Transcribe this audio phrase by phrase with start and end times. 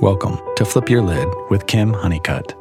[0.00, 2.54] Welcome to Flip Your Lid with Kim Honeycutt.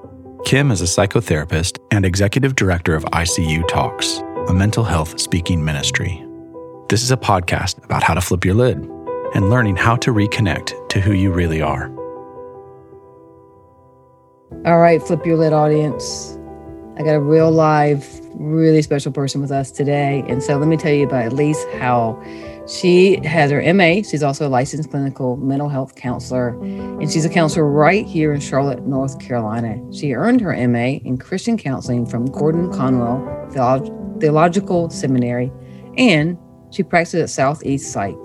[0.45, 6.23] Kim is a psychotherapist and executive director of ICU Talks, a mental health speaking ministry.
[6.89, 8.77] This is a podcast about how to flip your lid
[9.33, 11.89] and learning how to reconnect to who you really are.
[14.65, 16.37] All right, Flip Your Lid audience.
[16.97, 20.23] I got a real live, really special person with us today.
[20.27, 22.21] And so let me tell you about Elise Howell.
[22.65, 24.03] She has her MA.
[24.03, 28.39] She's also a licensed clinical mental health counselor, and she's a counselor right here in
[28.39, 29.77] Charlotte, North Carolina.
[29.91, 33.21] She earned her MA in Christian counseling from Gordon Conwell
[34.19, 35.51] Theological Seminary,
[35.97, 36.37] and
[36.71, 38.15] she practices at Southeast Psych,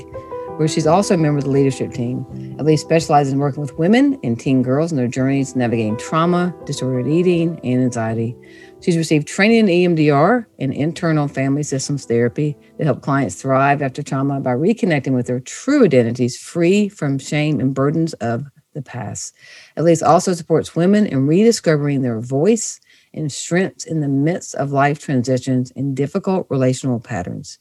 [0.56, 2.24] where she's also a member of the leadership team.
[2.60, 7.08] Elise specializes in working with women and teen girls in their journeys navigating trauma, disordered
[7.08, 8.36] eating, and anxiety.
[8.80, 14.04] She's received training in EMDR and internal family systems therapy to help clients thrive after
[14.04, 19.34] trauma by reconnecting with their true identities free from shame and burdens of the past.
[19.76, 22.80] Elise also supports women in rediscovering their voice
[23.12, 27.58] and strengths in the midst of life transitions and difficult relational patterns.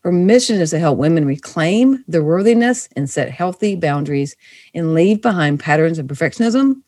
[0.00, 4.36] Her mission is to help women reclaim their worthiness and set healthy boundaries
[4.74, 6.82] and leave behind patterns of perfectionism,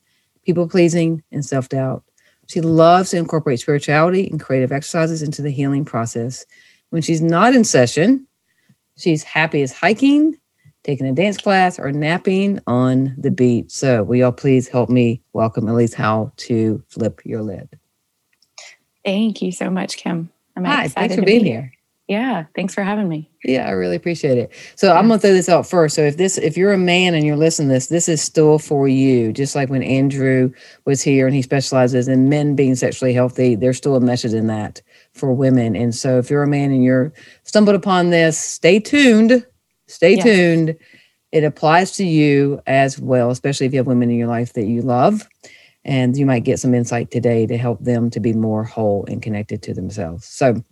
[0.45, 2.03] people pleasing, and self doubt.
[2.47, 6.45] She loves to incorporate spirituality and creative exercises into the healing process.
[6.89, 8.27] When she's not in session,
[8.97, 10.37] she's happy as hiking,
[10.83, 13.71] taking a dance class, or napping on the beach.
[13.71, 17.79] So, will y'all please help me welcome Elise Howell to Flip Your Lid?
[19.03, 20.31] Thank you so much, Kim.
[20.55, 21.71] I'm Hi, thanks for being be here.
[22.07, 23.31] Yeah, thanks for having me.
[23.43, 24.51] Yeah, I really appreciate it.
[24.75, 24.93] So yeah.
[24.93, 25.95] I'm gonna throw this out first.
[25.95, 28.59] So if this, if you're a man and you're listening to this, this is still
[28.59, 29.33] for you.
[29.33, 30.51] Just like when Andrew
[30.85, 34.45] was here and he specializes in men being sexually healthy, there's still a message in
[34.47, 35.75] that for women.
[35.75, 37.11] And so if you're a man and you're
[37.43, 39.43] stumbled upon this, stay tuned.
[39.87, 40.23] Stay yes.
[40.23, 40.75] tuned.
[41.31, 44.67] It applies to you as well, especially if you have women in your life that
[44.67, 45.27] you love.
[45.83, 49.21] And you might get some insight today to help them to be more whole and
[49.21, 50.25] connected to themselves.
[50.25, 50.63] So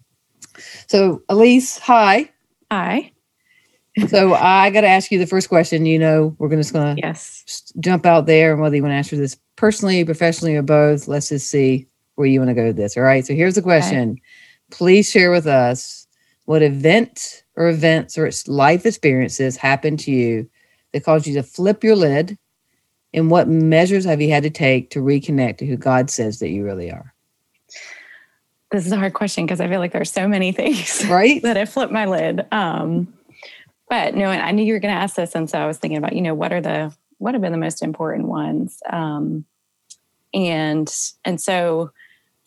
[0.88, 2.30] so, Elise, hi.
[2.72, 3.12] Hi.
[4.08, 5.86] So I got to ask you the first question.
[5.86, 8.98] You know, we're just going to yes jump out there, and whether you want to
[8.98, 11.08] answer this personally, professionally, or both.
[11.08, 12.98] Let's just see where you want to go with this.
[12.98, 13.26] All right.
[13.26, 14.12] So here's the question.
[14.12, 14.22] Okay.
[14.72, 16.08] Please share with us
[16.46, 20.50] what event or events or life experiences happened to you
[20.92, 22.36] that caused you to flip your lid,
[23.14, 26.50] and what measures have you had to take to reconnect to who God says that
[26.50, 27.13] you really are?
[28.74, 31.58] This is a hard question because I feel like there's so many things right that
[31.58, 32.44] I flipped my lid.
[32.52, 33.14] Um,
[33.88, 35.98] but no, I knew you were going to ask this, and so I was thinking
[35.98, 39.46] about you know what are the what have been the most important ones, um,
[40.34, 40.92] and
[41.24, 41.92] and so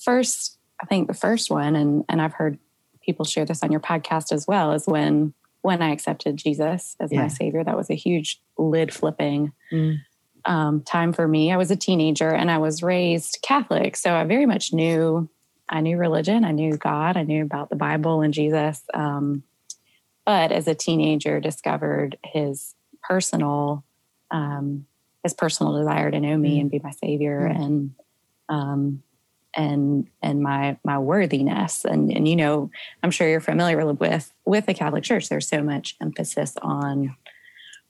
[0.01, 2.59] first I think the first one, and and I've heard
[3.03, 5.33] people share this on your podcast as well, is when
[5.63, 7.23] when I accepted Jesus as yeah.
[7.23, 7.63] my savior.
[7.63, 9.53] That was a huge lid flipping.
[9.73, 9.99] Mm.
[10.45, 11.53] Um, time for me.
[11.53, 15.29] I was a teenager and I was raised Catholic, so I very much knew
[15.69, 18.83] I knew religion, I knew God, I knew about the Bible and Jesus.
[18.95, 19.43] Um,
[20.25, 23.85] but as a teenager, discovered his personal
[24.31, 24.87] um,
[25.23, 26.63] his personal desire to know me mm.
[26.63, 27.65] and be my savior mm.
[27.65, 27.95] and
[28.49, 29.03] um,
[29.55, 32.71] and and my my worthiness and and you know
[33.03, 35.29] I'm sure you're familiar with with the Catholic Church.
[35.29, 37.17] There's so much emphasis on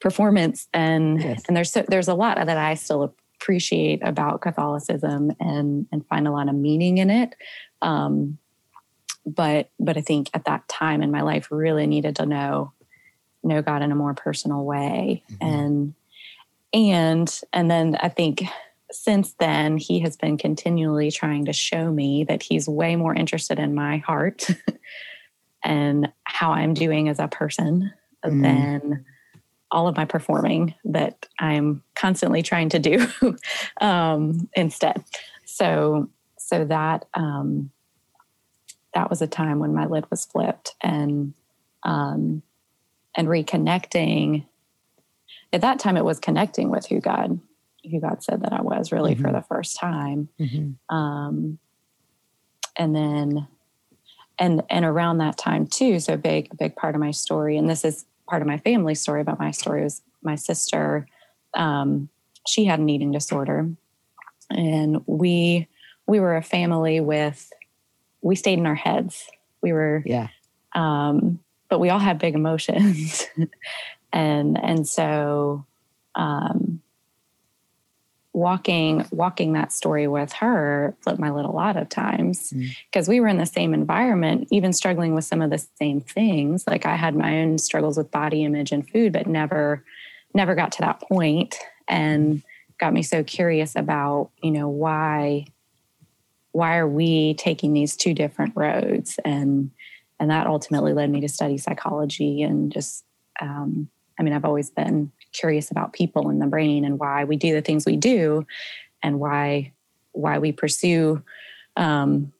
[0.01, 1.43] performance and yes.
[1.49, 6.29] and there's so, there's a lot that I still appreciate about Catholicism and and find
[6.29, 7.35] a lot of meaning in it.
[7.83, 8.39] Um,
[9.25, 12.73] but but I think at that time in my life, really needed to know
[13.43, 15.47] know God in a more personal way, mm-hmm.
[15.47, 15.95] and
[16.73, 18.43] and and then I think
[18.91, 23.59] since then he has been continually trying to show me that he's way more interested
[23.59, 24.47] in my heart
[25.65, 27.93] and how I'm doing as a person
[28.25, 28.43] mm.
[28.43, 29.05] than
[29.71, 33.09] all of my performing that I'm constantly trying to do
[33.81, 35.03] um, instead.
[35.45, 36.09] So
[36.47, 37.71] so that um,
[38.95, 41.35] that was a time when my lid was flipped and
[41.83, 42.43] um,
[43.17, 44.47] and reconnecting.
[45.53, 47.41] At that time, it was connecting with who God
[47.91, 49.25] who God said that I was really mm-hmm.
[49.25, 50.29] for the first time.
[50.39, 50.97] Mm-hmm.
[50.97, 51.59] Um,
[52.77, 53.49] and then
[54.39, 57.85] and and around that time too so big big part of my story and this
[57.85, 61.07] is part of my family story but my story was my sister
[61.55, 62.11] um,
[62.47, 63.71] she had an eating disorder
[64.51, 65.67] and we
[66.07, 67.53] we were a family with
[68.23, 69.29] we stayed in our heads.
[69.63, 70.29] We were yeah.
[70.75, 73.27] Um, but we all had big emotions,
[74.13, 75.65] and and so
[76.15, 76.81] um,
[78.33, 82.53] walking walking that story with her flipped my lid a lot of times
[82.91, 83.09] because mm.
[83.09, 86.67] we were in the same environment, even struggling with some of the same things.
[86.67, 89.83] Like I had my own struggles with body image and food, but never
[90.35, 91.03] never got to that.
[91.89, 92.43] And
[92.79, 95.47] got me so curious about, you know, why
[96.57, 99.71] why are we taking these two different roads and
[100.19, 103.05] and that ultimately led me to study psychology and just
[103.43, 107.37] um, i mean i've always been curious about people and the brain and why we
[107.37, 108.47] do the things we do
[109.03, 109.71] and why
[110.13, 111.23] why we pursue
[111.77, 112.33] um,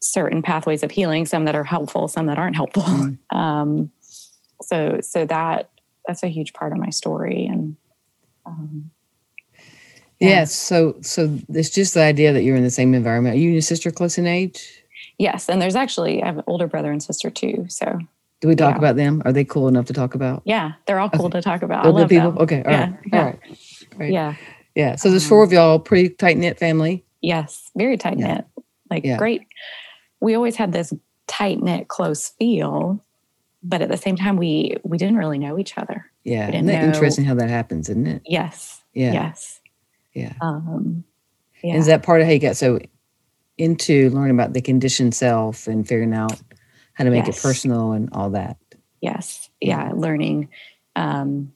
[0.00, 3.18] certain pathways of healing some that are helpful some that aren't helpful mm.
[3.36, 3.90] um,
[4.62, 5.68] so so that
[6.06, 7.76] that's a huge part of my story and
[8.46, 8.90] um,
[10.20, 10.28] yeah.
[10.28, 10.54] Yes.
[10.54, 13.36] So so it's just the idea that you're in the same environment.
[13.36, 14.82] Are you and your sister close in age?
[15.18, 17.66] Yes, and there's actually I have an older brother and sister too.
[17.68, 17.98] So
[18.40, 18.78] do we talk yeah.
[18.78, 19.22] about them?
[19.24, 20.42] Are they cool enough to talk about?
[20.44, 21.38] Yeah, they're all cool okay.
[21.38, 21.84] to talk about.
[21.84, 22.32] They're good people.
[22.32, 22.42] Them.
[22.42, 22.62] Okay.
[22.62, 22.80] All yeah.
[22.80, 22.98] right.
[23.12, 23.18] Yeah.
[23.18, 23.40] All right.
[23.96, 24.12] right.
[24.12, 24.34] Yeah.
[24.74, 24.96] Yeah.
[24.96, 27.04] So there's um, four of y'all, pretty tight knit family.
[27.20, 28.46] Yes, very tight knit.
[28.90, 29.46] Like great.
[30.20, 30.92] We always had this
[31.26, 33.02] tight knit, close feel,
[33.62, 36.10] but at the same time, we we didn't really know each other.
[36.24, 36.88] Yeah, isn't that know.
[36.88, 38.22] interesting how that happens, isn't it?
[38.26, 38.82] Yes.
[38.94, 39.12] Yeah.
[39.12, 39.59] Yes.
[40.14, 40.32] Yeah.
[40.40, 41.04] Um,
[41.62, 41.76] yeah.
[41.76, 42.78] Is that part of how you got so
[43.58, 46.40] into learning about the conditioned self and figuring out
[46.94, 47.38] how to make yes.
[47.38, 48.56] it personal and all that?
[49.00, 49.50] Yes.
[49.60, 49.92] Yeah.
[49.94, 50.48] Learning
[50.96, 51.52] um,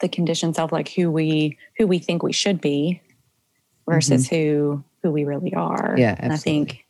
[0.00, 3.00] the conditioned self, like who we who we think we should be
[3.88, 4.36] versus mm-hmm.
[4.36, 5.94] who who we really are.
[5.96, 6.10] Yeah.
[6.10, 6.24] Absolutely.
[6.24, 6.86] And I think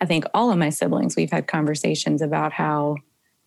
[0.00, 2.96] I think all of my siblings, we've had conversations about how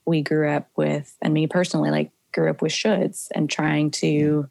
[0.06, 4.48] we grew up with, and me personally, like grew up with shoulds and trying to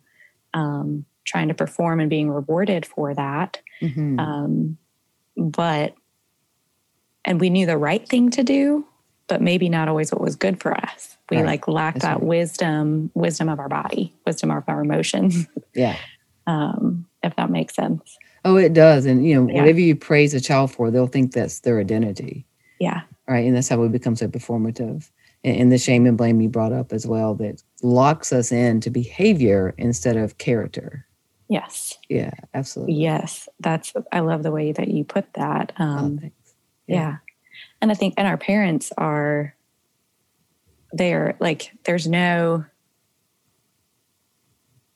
[0.54, 3.60] um, trying to perform and being rewarded for that.
[3.82, 4.18] Mm-hmm.
[4.18, 4.78] Um,
[5.36, 5.94] but,
[7.24, 8.86] and we knew the right thing to do,
[9.26, 11.18] but maybe not always what was good for us.
[11.30, 11.46] We right.
[11.46, 12.22] like lacked That's that right.
[12.22, 15.46] wisdom, wisdom of our body, wisdom of our emotions.
[15.74, 15.98] Yeah.
[16.46, 18.16] um, if that makes sense.
[18.46, 19.04] Oh, it does.
[19.04, 19.60] And, you know, yeah.
[19.60, 22.46] whatever you praise a child for, they'll think that's their identity.
[22.78, 23.02] Yeah.
[23.28, 23.44] Right.
[23.44, 25.10] And that's how we become so performative.
[25.44, 28.88] And, and the shame and blame you brought up as well that locks us into
[28.88, 31.04] behavior instead of character.
[31.48, 31.96] Yes.
[32.08, 32.94] Yeah, absolutely.
[32.94, 33.48] Yes.
[33.60, 35.72] That's, I love the way that you put that.
[35.78, 36.30] Oh, um, oh,
[36.86, 36.94] yeah.
[36.96, 37.16] yeah.
[37.80, 39.54] And I think, and our parents are,
[40.92, 42.64] they're like, there's no,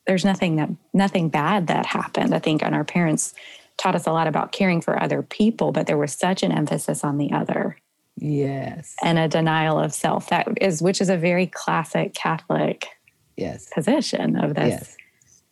[0.06, 2.35] there's nothing that, nothing bad that happened.
[2.35, 3.35] I think, and our parents
[3.76, 7.05] taught us a lot about caring for other people, but there was such an emphasis
[7.05, 7.76] on the other.
[8.17, 8.94] Yes.
[9.02, 12.88] And a denial of self that is, which is a very classic Catholic
[13.37, 13.69] yes.
[13.73, 14.70] position of this.
[14.70, 14.97] Yes.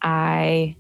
[0.03, 0.77] I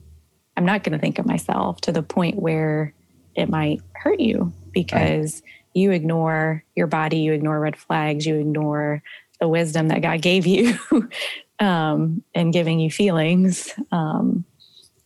[0.58, 2.92] I'm not going to think of myself to the point where
[3.36, 5.52] it might hurt you because right.
[5.72, 9.00] you ignore your body, you ignore red flags, you ignore
[9.38, 10.76] the wisdom that God gave you
[11.60, 14.44] um, and giving you feelings um,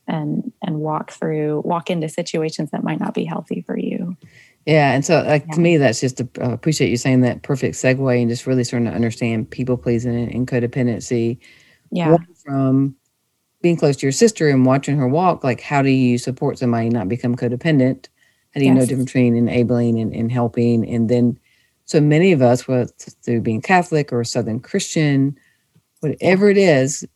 [0.08, 4.16] and and walk through walk into situations that might not be healthy for you.
[4.64, 5.54] Yeah, and so like yeah.
[5.54, 8.64] to me, that's just a, uh, appreciate you saying that perfect segue and just really
[8.64, 11.40] starting to understand people pleasing and codependency.
[11.90, 12.96] Yeah, from
[13.62, 16.88] being close to your sister and watching her walk, like how do you support somebody
[16.88, 18.08] not become codependent?
[18.52, 18.80] How do you yes.
[18.80, 20.86] know difference between enabling and, and helping?
[20.88, 21.38] And then
[21.86, 25.36] so many of us, whether through being Catholic or Southern Christian,
[26.00, 27.06] whatever it is,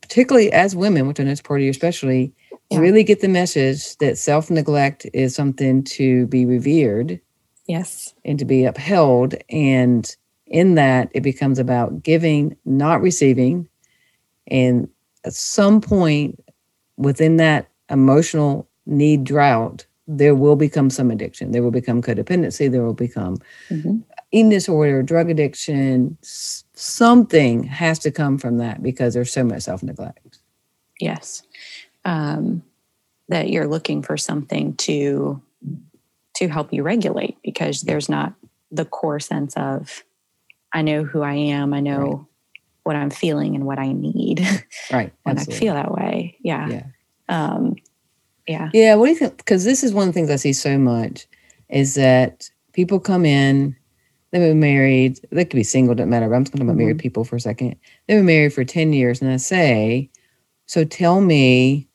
[0.00, 2.32] particularly as women, which I know is part of your specialty,
[2.70, 2.78] yeah.
[2.78, 7.20] really get the message that self neglect is something to be revered.
[7.66, 8.14] Yes.
[8.24, 9.34] And to be upheld.
[9.48, 10.16] And
[10.46, 13.68] in that, it becomes about giving, not receiving.
[14.48, 14.88] And
[15.24, 16.42] at some point
[16.96, 21.52] within that emotional need drought, there will become some addiction.
[21.52, 22.70] There will become codependency.
[22.70, 23.98] There will become mm-hmm.
[24.32, 26.18] eating disorder, drug addiction.
[26.22, 30.38] Something has to come from that because there's so much self neglect.
[30.98, 31.42] Yes,
[32.04, 32.62] um,
[33.28, 35.40] that you're looking for something to
[36.34, 38.34] to help you regulate because there's not
[38.70, 40.04] the core sense of
[40.72, 41.74] I know who I am.
[41.74, 42.26] I know
[42.82, 44.46] what I'm feeling and what I need.
[44.92, 45.12] Right.
[45.22, 46.36] when I feel that way.
[46.42, 46.68] Yeah.
[46.68, 46.86] Yeah.
[47.28, 47.76] Um,
[48.48, 48.70] yeah.
[48.72, 48.96] Yeah.
[48.96, 49.36] What do you think?
[49.36, 51.28] Because this is one of the things I see so much
[51.68, 53.76] is that people come in,
[54.30, 56.28] they've been married, they could be single, doesn't matter.
[56.28, 56.82] But I'm just talking about mm-hmm.
[56.82, 57.76] married people for a second.
[58.06, 59.20] They've been married for 10 years.
[59.22, 60.10] And I say,
[60.66, 61.88] so tell me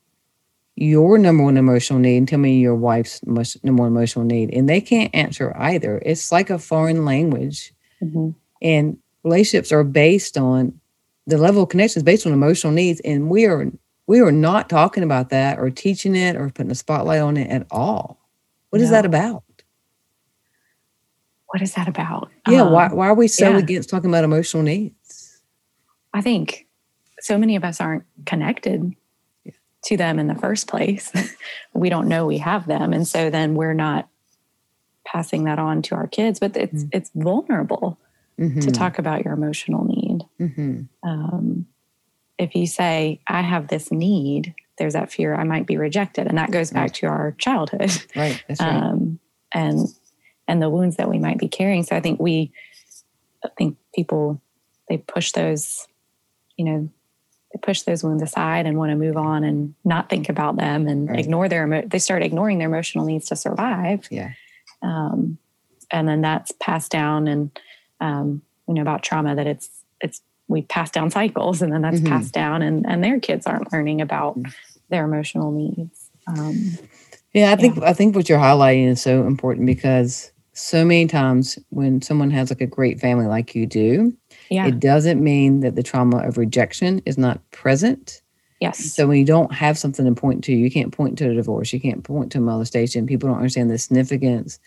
[0.76, 4.54] your number one emotional need and tell me your wife's most, number one emotional need.
[4.54, 6.02] And they can't answer either.
[6.06, 7.74] It's like a foreign language.
[8.02, 8.32] Mm-hmm.
[8.62, 10.80] And relationships are based on
[11.28, 13.70] the level of connection is based on emotional needs and we are
[14.08, 17.50] we are not talking about that or teaching it or putting a spotlight on it
[17.50, 18.20] at all
[18.70, 18.86] What no.
[18.86, 19.44] is that about
[21.48, 23.58] what is that about yeah um, why, why are we so yeah.
[23.58, 25.42] against talking about emotional needs
[26.14, 26.68] i think
[27.20, 28.94] so many of us aren't connected
[29.44, 29.52] yeah.
[29.86, 31.12] to them in the first place
[31.74, 34.08] we don't know we have them and so then we're not
[35.04, 36.90] passing that on to our kids but it's mm.
[36.92, 37.98] it's vulnerable
[38.40, 38.60] mm-hmm.
[38.60, 40.26] to talk about your emotional need.
[40.40, 41.10] Mm-hmm.
[41.10, 41.68] Um,
[42.38, 46.38] if you say, I have this need, there's that fear I might be rejected, and
[46.38, 48.44] that goes back to our childhood, right?
[48.48, 48.76] That's right.
[48.76, 49.20] Um,
[49.54, 49.88] and
[50.48, 51.84] and the wounds that we might be carrying.
[51.84, 52.52] So I think we,
[53.44, 54.42] I think people,
[54.90, 55.88] they push those,
[56.58, 56.90] you know,
[57.54, 60.88] they push those wounds aside and want to move on and not think about them
[60.88, 61.20] and right.
[61.20, 61.64] ignore their.
[61.64, 64.08] Emo- they start ignoring their emotional needs to survive.
[64.12, 64.34] Yeah.
[64.82, 65.38] Um,
[65.90, 67.58] and then that's passed down, and
[68.00, 69.70] um, you know about trauma that it's
[70.02, 72.08] it's we pass down cycles, and then that's mm-hmm.
[72.08, 74.54] passed down, and and their kids aren't learning about mm.
[74.90, 76.10] their emotional needs.
[76.28, 76.78] Um,
[77.34, 77.90] yeah, I think yeah.
[77.90, 82.50] I think what you're highlighting is so important because so many times when someone has
[82.50, 84.16] like a great family like you do,
[84.50, 84.66] yeah.
[84.68, 88.22] it doesn't mean that the trauma of rejection is not present.
[88.62, 88.94] Yes.
[88.94, 91.74] So when you don't have something to point to, you can't point to a divorce,
[91.74, 93.06] you can't point to molestation.
[93.06, 94.60] People don't understand the significance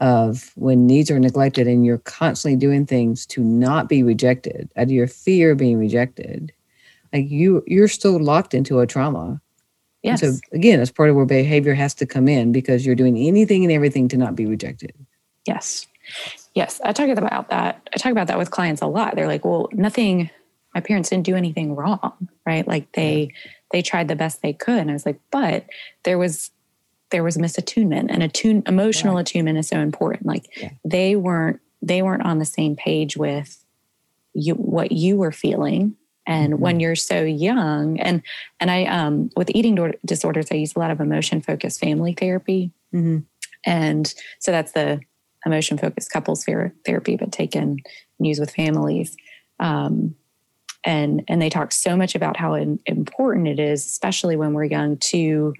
[0.00, 4.84] of when needs are neglected and you're constantly doing things to not be rejected out
[4.84, 6.52] of your fear of being rejected.
[7.12, 9.40] Like you you're still locked into a trauma
[10.02, 10.20] Yes.
[10.20, 13.62] so again, it's part of where behavior has to come in because you're doing anything
[13.62, 14.92] and everything to not be rejected.
[15.46, 15.86] Yes.
[16.54, 16.80] Yes.
[16.84, 17.88] I talk about that.
[17.94, 19.14] I talk about that with clients a lot.
[19.14, 20.28] They're like, well, nothing,
[20.74, 22.66] my parents didn't do anything wrong, right?
[22.66, 23.32] Like they,
[23.70, 24.78] they tried the best they could.
[24.78, 25.66] And I was like, but
[26.02, 26.50] there was,
[27.12, 30.26] there was misattunement and attune, emotional attunement is so important.
[30.26, 30.70] Like yeah.
[30.84, 33.64] they weren't, they weren't on the same page with
[34.34, 36.62] you, what you were feeling and mm-hmm.
[36.62, 38.22] when you're so young and
[38.60, 42.70] and i um with eating disorders i use a lot of emotion focused family therapy
[42.94, 43.18] mm-hmm.
[43.66, 45.00] and so that's the
[45.44, 47.76] emotion focused couples therapy but taken
[48.18, 49.16] and used with families
[49.58, 50.14] um
[50.84, 54.96] and and they talk so much about how important it is especially when we're young
[54.96, 55.54] to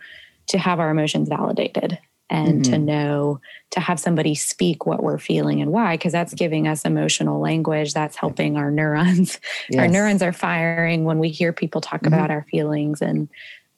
[0.48, 1.98] to have our emotions validated
[2.32, 2.72] and mm-hmm.
[2.72, 6.84] to know to have somebody speak what we're feeling and why because that's giving us
[6.84, 9.80] emotional language that's helping our neurons yes.
[9.80, 12.14] our neurons are firing when we hear people talk mm-hmm.
[12.14, 13.28] about our feelings and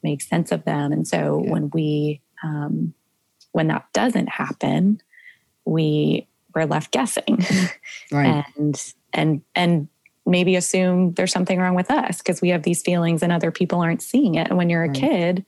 [0.03, 1.51] make sense of them and so yeah.
[1.51, 2.95] when we um,
[3.53, 5.03] when that doesn't happen
[5.65, 7.45] we we're left guessing
[8.13, 8.45] right.
[8.57, 9.89] and and and
[10.27, 13.81] maybe assume there's something wrong with us because we have these feelings and other people
[13.81, 14.97] aren't seeing it and when you're a right.
[14.97, 15.45] kid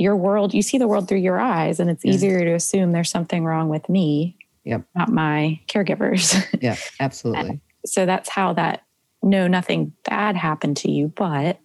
[0.00, 2.12] your world, you see the world through your eyes, and it's yeah.
[2.14, 4.82] easier to assume there's something wrong with me, yep.
[4.94, 6.42] not my caregivers.
[6.62, 7.60] yeah, absolutely.
[7.86, 8.82] so that's how that
[9.22, 11.60] no, nothing bad happened to you, but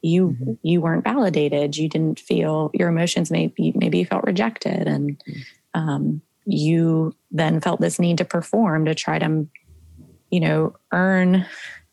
[0.00, 0.52] you mm-hmm.
[0.62, 1.76] you weren't validated.
[1.76, 3.30] You didn't feel your emotions.
[3.30, 5.78] Maybe maybe you felt rejected, and mm-hmm.
[5.78, 9.46] um, you then felt this need to perform to try to,
[10.30, 11.44] you know, earn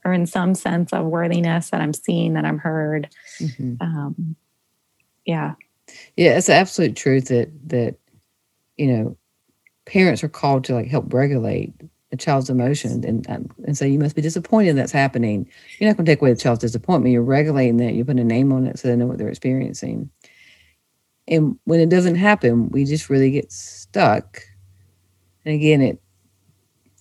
[0.06, 3.10] earn some sense of worthiness that I'm seen, that I'm heard.
[3.42, 3.76] Mm-hmm.
[3.82, 4.36] Um,
[5.26, 5.56] yeah.
[6.16, 7.96] Yeah, it's the absolute truth that that
[8.78, 9.18] you know
[9.86, 11.74] parents are called to like help regulate
[12.12, 15.50] a child's emotions and um, and so you must be disappointed that's happening.
[15.80, 17.14] You're not going to take away the child's disappointment.
[17.14, 17.94] You're regulating that.
[17.94, 20.10] You put a name on it so they know what they're experiencing.
[21.28, 24.42] And when it doesn't happen, we just really get stuck.
[25.44, 26.02] And again, it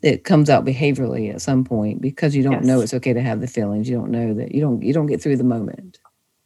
[0.03, 2.65] it comes out behaviorally at some point because you don't yes.
[2.65, 3.89] know it's okay to have the feelings.
[3.89, 5.99] You don't know that you don't you don't get through the moment.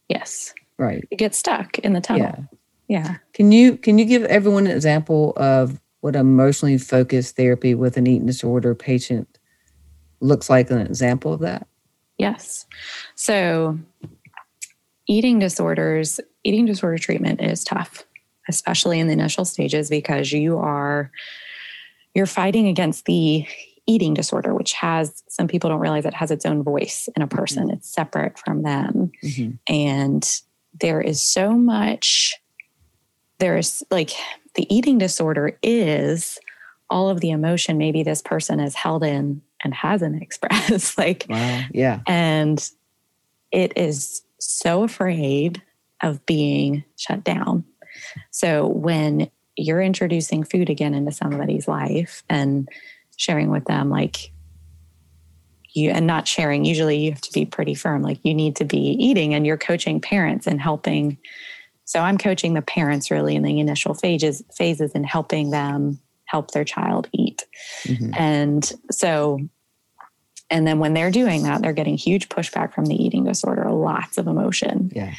[0.07, 0.53] Yes.
[0.79, 1.05] Right.
[1.15, 2.47] Get stuck in the tunnel.
[2.47, 2.57] Yeah.
[2.87, 3.15] Yeah.
[3.33, 8.07] Can you can you give everyone an example of what emotionally focused therapy with an
[8.07, 9.37] eating disorder patient
[10.21, 11.67] looks like an example of that?
[12.17, 12.65] Yes.
[13.15, 13.77] So
[15.07, 18.05] eating disorders, eating disorder treatment is tough,
[18.47, 21.11] especially in the initial stages because you are
[22.15, 23.45] you're fighting against the
[23.85, 27.27] eating disorder, which has some people don't realize it has its own voice in a
[27.27, 27.65] person.
[27.65, 27.73] Mm-hmm.
[27.73, 29.11] It's separate from them.
[29.23, 29.51] Mm-hmm.
[29.67, 30.41] And
[30.79, 32.35] there is so much
[33.39, 34.11] there's like
[34.55, 36.39] the eating disorder is
[36.89, 41.63] all of the emotion maybe this person has held in and hasn't expressed like wow.
[41.73, 42.01] Yeah.
[42.07, 42.69] and
[43.51, 45.61] it is so afraid
[46.01, 47.65] of being shut down.
[48.31, 52.69] So when you're introducing food again into somebody's life and
[53.17, 54.31] sharing with them like
[55.73, 58.65] you and not sharing usually you have to be pretty firm like you need to
[58.65, 61.17] be eating and you're coaching parents and helping.
[61.85, 66.51] So i'm coaching the parents really in the initial phases phases and helping them help
[66.51, 67.45] their child eat.
[67.83, 68.13] Mm-hmm.
[68.15, 69.39] and so
[70.51, 74.17] and then when they're doing that they're getting huge pushback from the eating disorder lots
[74.17, 74.91] of emotion.
[74.95, 75.13] Yeah.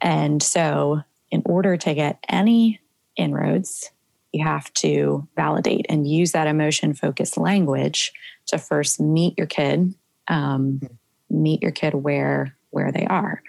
[0.00, 2.80] And so in order to get any
[3.16, 3.90] inroads
[4.32, 8.12] you have to validate and use that emotion focused language
[8.46, 9.94] to first meet your kid
[10.28, 10.80] um,
[11.28, 13.42] meet your kid where where they are.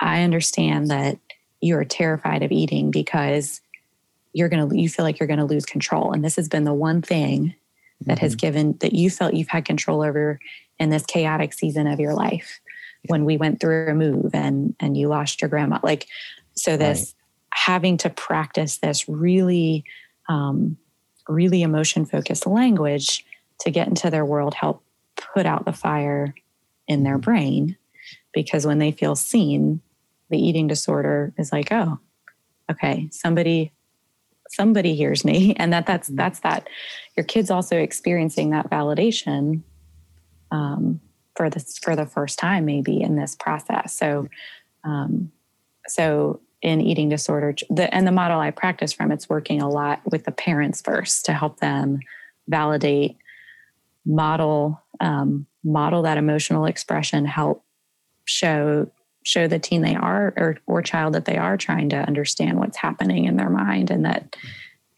[0.00, 1.18] I understand that
[1.60, 3.60] you're terrified of eating because
[4.32, 6.12] you're going to you feel like you're going to lose control.
[6.12, 7.54] And this has been the one thing
[8.02, 8.24] that mm-hmm.
[8.24, 10.38] has given that you felt you've had control over
[10.78, 12.60] in this chaotic season of your life
[13.06, 15.78] when we went through a move and and you lost your grandma.
[15.82, 16.08] Like
[16.54, 17.58] so this right.
[17.58, 19.84] having to practice this really
[20.28, 20.76] um,
[21.28, 23.24] really emotion focused language
[23.60, 24.82] to get into their world help
[25.16, 26.34] put out the fire
[26.86, 27.30] in their mm-hmm.
[27.30, 27.76] brain.
[28.32, 29.80] Because when they feel seen
[30.30, 31.98] the eating disorder is like oh
[32.70, 33.72] okay somebody
[34.54, 35.54] somebody hears me.
[35.58, 36.68] And that that's that's that.
[37.16, 39.62] Your kids also experiencing that validation
[40.50, 41.00] um,
[41.36, 43.96] for this for the first time maybe in this process.
[43.96, 44.28] So
[44.84, 45.32] um,
[45.88, 47.54] so in eating disorder.
[47.70, 51.26] The and the model i practice from it's working a lot with the parents first
[51.26, 52.00] to help them
[52.48, 53.16] validate
[54.04, 57.64] model um, model that emotional expression help
[58.24, 58.90] show
[59.22, 62.76] show the teen they are or, or child that they are trying to understand what's
[62.76, 64.36] happening in their mind and that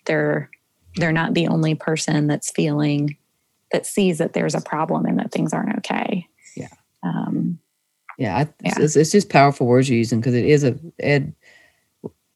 [0.05, 0.51] they're
[0.97, 3.17] they're not the only person that's feeling
[3.73, 6.27] that sees that there's a problem and that things aren't okay.
[6.57, 6.69] Yeah.
[7.03, 7.59] Um,
[8.19, 8.75] yeah, I, yeah.
[8.79, 11.35] It's, it's, just powerful words you're using because it is a ed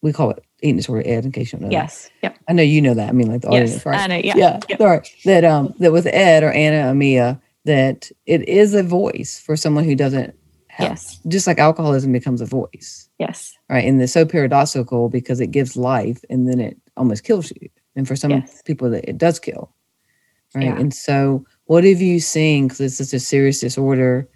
[0.03, 2.33] we call it eating disorder ed in case you don't know yes that.
[2.35, 4.21] yep i know you know that i mean like the yes, audience right I know,
[4.23, 8.83] yeah yeah sorry that um that with ed or anna amia that it is a
[8.83, 10.35] voice for someone who doesn't
[10.79, 11.21] Yes.
[11.29, 13.09] Just like alcoholism becomes a voice.
[13.19, 13.57] Yes.
[13.69, 13.85] Right.
[13.85, 17.69] And it's so paradoxical because it gives life and then it almost kills you.
[17.97, 18.63] And for some yes.
[18.63, 19.75] people that it does kill.
[20.55, 20.65] Right.
[20.65, 20.79] Yeah.
[20.79, 22.69] And so what have you seen?
[22.69, 24.29] Because it's such a serious disorder.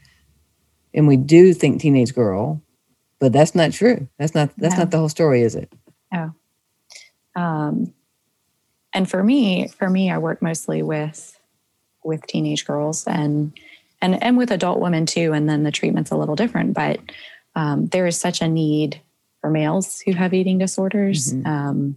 [0.93, 2.63] And we do think teenage girl,
[3.19, 4.09] but that's not true.
[4.19, 4.81] That's not that's no.
[4.81, 5.73] not the whole story, is it?
[6.13, 6.33] Oh.
[7.35, 7.95] Um
[8.93, 11.39] and for me, for me, I work mostly with
[12.05, 13.53] with teenage girls and
[14.01, 15.33] and and with adult women too.
[15.33, 17.01] And then the treatment's a little different, but
[17.57, 19.01] um, there is such a need
[19.41, 21.47] for males who have eating disorders mm-hmm.
[21.47, 21.97] um,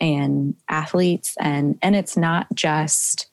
[0.00, 3.26] and athletes, and and it's not just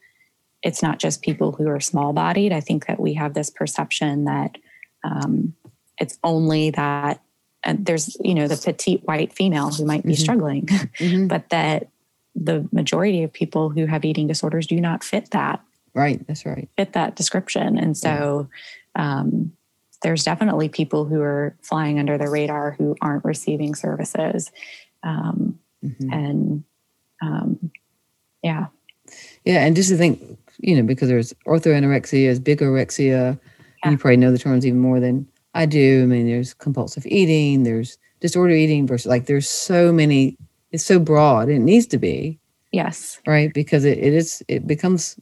[0.62, 2.52] it's not just people who are small bodied.
[2.52, 4.56] I think that we have this perception that
[5.04, 5.54] um,
[6.00, 7.22] it's only that
[7.62, 10.22] and there's you know the petite white female who might be mm-hmm.
[10.22, 11.26] struggling, mm-hmm.
[11.26, 11.88] but that
[12.34, 15.60] the majority of people who have eating disorders do not fit that
[15.94, 16.24] Right.
[16.26, 16.68] That's right.
[16.76, 17.78] Fit that description.
[17.78, 18.48] And so
[18.94, 19.52] um,
[20.02, 24.52] there's definitely people who are flying under the radar who aren't receiving services.
[25.02, 26.12] Um, mm-hmm.
[26.12, 26.64] And
[27.20, 27.70] um,
[28.42, 28.66] yeah.
[29.44, 29.64] Yeah.
[29.64, 33.38] And just to think, you know, because there's orthorexia, there's bigorexia.
[33.84, 33.90] Yeah.
[33.90, 36.02] You probably know the terms even more than I do.
[36.02, 40.36] I mean, there's compulsive eating, there's disorder eating versus like there's so many,
[40.70, 41.48] it's so broad.
[41.48, 42.38] It needs to be.
[42.72, 43.20] Yes.
[43.26, 43.52] Right.
[43.52, 45.18] Because it, it is, it becomes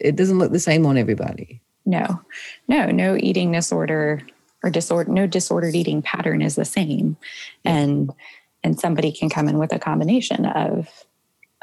[0.00, 1.60] it doesn't look the same on everybody.
[1.86, 2.20] No,
[2.68, 4.22] no, no eating disorder
[4.62, 7.16] or disorder, no disordered eating pattern is the same,
[7.64, 8.10] and
[8.62, 10.88] and somebody can come in with a combination of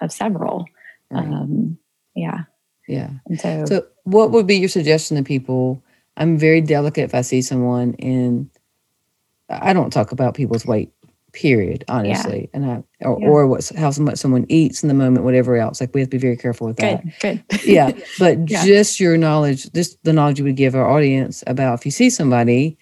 [0.01, 0.65] of several.
[1.11, 1.25] Right.
[1.25, 1.77] Um,
[2.15, 2.43] yeah,
[2.87, 3.09] yeah.
[3.27, 5.81] And so, so what would be your suggestion to people?
[6.17, 8.49] I'm very delicate if I see someone and
[9.49, 10.91] I don't talk about people's weight
[11.33, 12.49] period honestly yeah.
[12.53, 13.27] and i or, yeah.
[13.27, 16.17] or what's how much someone eats in the moment whatever else like we have to
[16.17, 18.65] be very careful with that good good yeah but yeah.
[18.65, 22.09] just your knowledge just the knowledge you would give our audience about if you see
[22.09, 22.75] somebody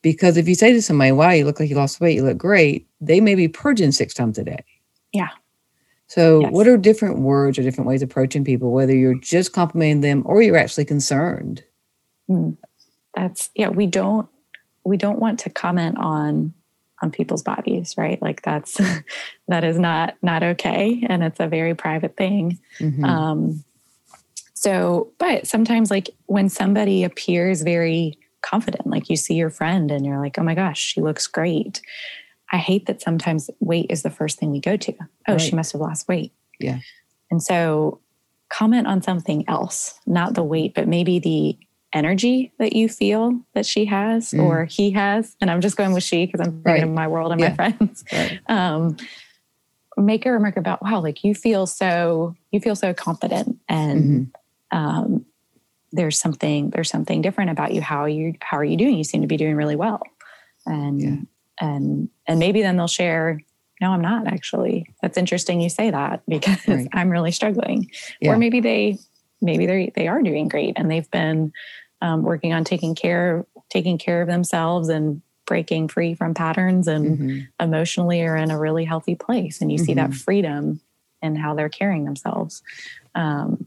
[0.00, 2.38] because if you say to somebody wow you look like you lost weight you look
[2.38, 4.64] great they may be purging six times a day
[5.12, 5.28] yeah
[6.08, 6.52] so yes.
[6.52, 10.22] what are different words or different ways of approaching people whether you're just complimenting them
[10.24, 11.62] or you're actually concerned.
[13.14, 14.28] That's yeah we don't
[14.84, 16.54] we don't want to comment on
[17.02, 18.20] on people's bodies right?
[18.20, 18.80] Like that's
[19.48, 22.58] that is not not okay and it's a very private thing.
[22.78, 23.04] Mm-hmm.
[23.04, 23.64] um
[24.54, 30.06] so but sometimes like when somebody appears very confident like you see your friend and
[30.06, 31.80] you're like oh my gosh she looks great.
[32.50, 34.94] I hate that sometimes weight is the first thing we go to.
[35.28, 35.40] Oh right.
[35.40, 36.32] she must have lost weight.
[36.58, 36.78] Yeah.
[37.30, 38.00] And so
[38.48, 41.58] comment on something else not the weight but maybe the
[41.92, 44.42] energy that you feel that she has mm.
[44.42, 46.82] or he has and i'm just going with she because i'm thinking right.
[46.82, 47.48] of my world and yeah.
[47.48, 48.40] my friends right.
[48.48, 48.96] um,
[49.96, 54.78] make a remark about wow like you feel so you feel so confident and mm-hmm.
[54.78, 55.24] um,
[55.92, 59.22] there's something there's something different about you how you how are you doing you seem
[59.22, 60.02] to be doing really well
[60.66, 61.16] and yeah.
[61.60, 63.40] and and maybe then they'll share
[63.80, 66.88] no i'm not actually that's interesting you say that because right.
[66.92, 68.30] i'm really struggling yeah.
[68.30, 68.98] or maybe they
[69.40, 71.52] maybe they they are doing great and they've been
[72.00, 77.18] um, working on taking care taking care of themselves and breaking free from patterns and
[77.18, 77.38] mm-hmm.
[77.58, 79.86] emotionally are in a really healthy place and you mm-hmm.
[79.86, 80.18] see that mm-hmm.
[80.18, 80.80] freedom
[81.22, 82.62] in how they're carrying themselves
[83.14, 83.66] um,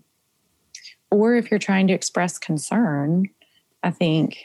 [1.10, 3.28] or if you're trying to express concern
[3.84, 4.38] i think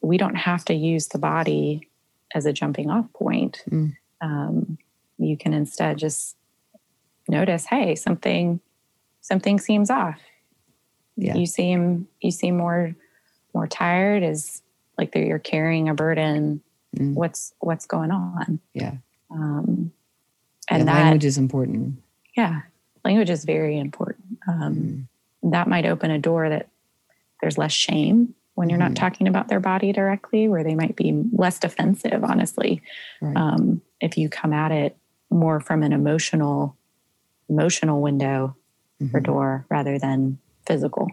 [0.00, 1.88] we don't have to use the body
[2.34, 3.94] as a jumping off point mm.
[4.20, 4.78] um,
[5.18, 6.36] you can instead just
[7.28, 8.58] notice hey something
[9.20, 10.18] something seems off
[11.20, 11.36] yeah.
[11.36, 12.94] you seem you seem more
[13.54, 14.62] more tired is
[14.98, 16.62] like you're carrying a burden.
[16.96, 17.14] Mm.
[17.14, 18.60] What's what's going on?
[18.74, 18.94] Yeah.
[19.30, 19.92] Um,
[20.68, 22.02] and Yeah, that language is important.
[22.36, 22.62] yeah,
[23.04, 24.38] language is very important.
[24.48, 25.06] Um, Mm.
[25.52, 26.68] That might open a door that
[27.40, 28.96] there's less shame when you're not Mhm.
[28.96, 32.22] talking about their body directly, where they might be less defensive.
[32.22, 32.82] Honestly,
[33.22, 33.34] Right.
[33.36, 34.96] um, if you come at it
[35.30, 36.76] more from an emotional
[37.48, 38.54] emotional window
[39.14, 39.24] or Mhm.
[39.24, 40.38] door rather than
[40.70, 41.08] physical.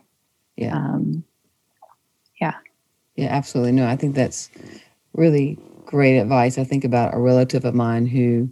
[0.56, 0.76] Yeah.
[0.76, 1.24] Um,
[3.20, 3.72] Yeah, absolutely.
[3.72, 4.48] No, I think that's
[5.14, 6.60] really great advice.
[6.60, 8.48] I think about a relative of mine who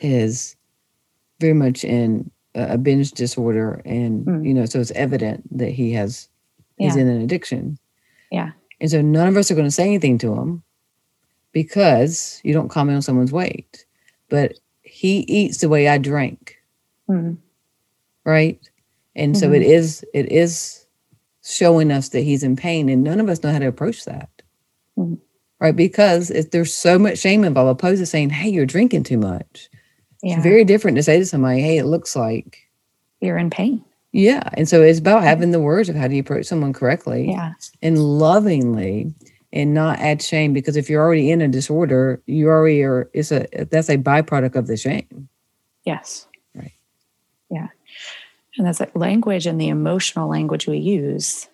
[0.00, 0.56] is
[1.40, 4.46] very much in a binge disorder, and Mm.
[4.46, 6.26] you know, so it's evident that he has
[6.78, 7.78] he's in an addiction.
[8.32, 8.52] Yeah.
[8.80, 10.62] and so none of us are going to say anything to him
[11.52, 13.84] because you don't comment on someone's weight,
[14.30, 16.56] but he eats the way I drink
[17.10, 17.36] mm,
[18.24, 18.58] right
[19.16, 19.56] and so Mhm.
[19.56, 20.86] it is it is
[21.42, 24.28] showing us that he's in pain and none of us know how to approach that.
[24.98, 25.18] Mhm.
[25.60, 25.76] right?
[25.76, 27.70] Because if there's so much shame involved.
[27.80, 29.68] Opposed to saying hey you're drinking too much.
[30.22, 32.58] Yeah, it's very different to say to somebody hey it looks like
[33.20, 33.84] you're in pain.
[34.12, 34.48] yeah.
[34.54, 37.52] And so it's about having the words of how do you approach someone correctly Yeah,
[37.82, 39.12] and lovingly
[39.52, 43.30] and not add shame because if you're already in a disorder you already are it's
[43.32, 45.28] a that's a byproduct of the shame.
[45.84, 46.72] Yes, Right.
[47.50, 47.68] yeah,
[48.56, 51.48] and that's like language and the emotional language we use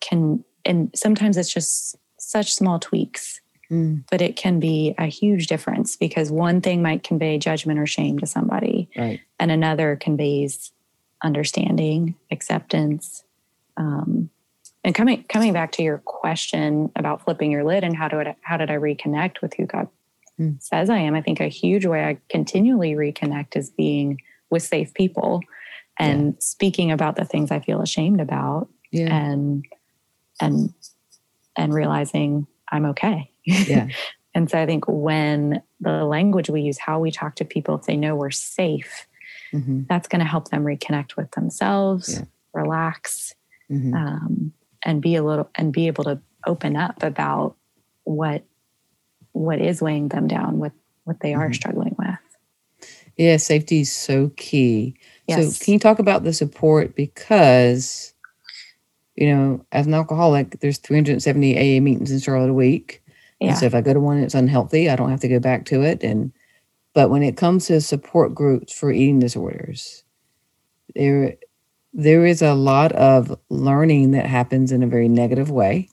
[0.00, 5.46] can, and sometimes it's just such small tweaks, Mm, but it can be a huge
[5.46, 10.72] difference because one thing might convey judgment or shame to somebody, right and another conveys
[11.22, 13.24] understanding, acceptance.
[13.76, 14.30] Um,
[14.84, 18.36] and coming coming back to your question about flipping your lid and how do it
[18.40, 19.88] how did I reconnect with who God
[20.38, 20.52] Hmm.
[20.60, 21.14] says I am?
[21.14, 25.42] I think a huge way I continually reconnect is being with safe people
[25.98, 29.64] and speaking about the things I feel ashamed about yeah and
[30.40, 30.72] and
[31.56, 33.30] and realizing I'm okay.
[33.44, 33.88] yeah
[34.34, 37.86] And so I think when the language we use, how we talk to people, if
[37.86, 39.06] they know we're safe,
[39.50, 42.24] hmm that's going to help them reconnect with themselves, Yeah.
[42.52, 43.34] relax,
[43.68, 44.52] hmm um,
[44.84, 47.56] and be a little and be able to open up about
[48.04, 48.44] what
[49.32, 50.72] what is weighing them down, what
[51.04, 51.54] what they are Mhm.
[51.54, 52.18] struggling with.
[53.16, 54.94] Yeah, safety is so key.
[55.28, 55.58] Yes.
[55.58, 56.94] So, can you talk about the support?
[56.94, 58.14] Because,
[59.14, 63.02] you know, as an alcoholic, there's 370 AA meetings in Charlotte a week.
[63.40, 63.48] Yeah.
[63.50, 65.64] And so, if I go to one that's unhealthy, I don't have to go back
[65.66, 66.02] to it.
[66.02, 66.32] And,
[66.94, 70.02] but when it comes to support groups for eating disorders,
[70.94, 71.36] there,
[71.92, 75.88] there is a lot of learning that happens in a very negative way.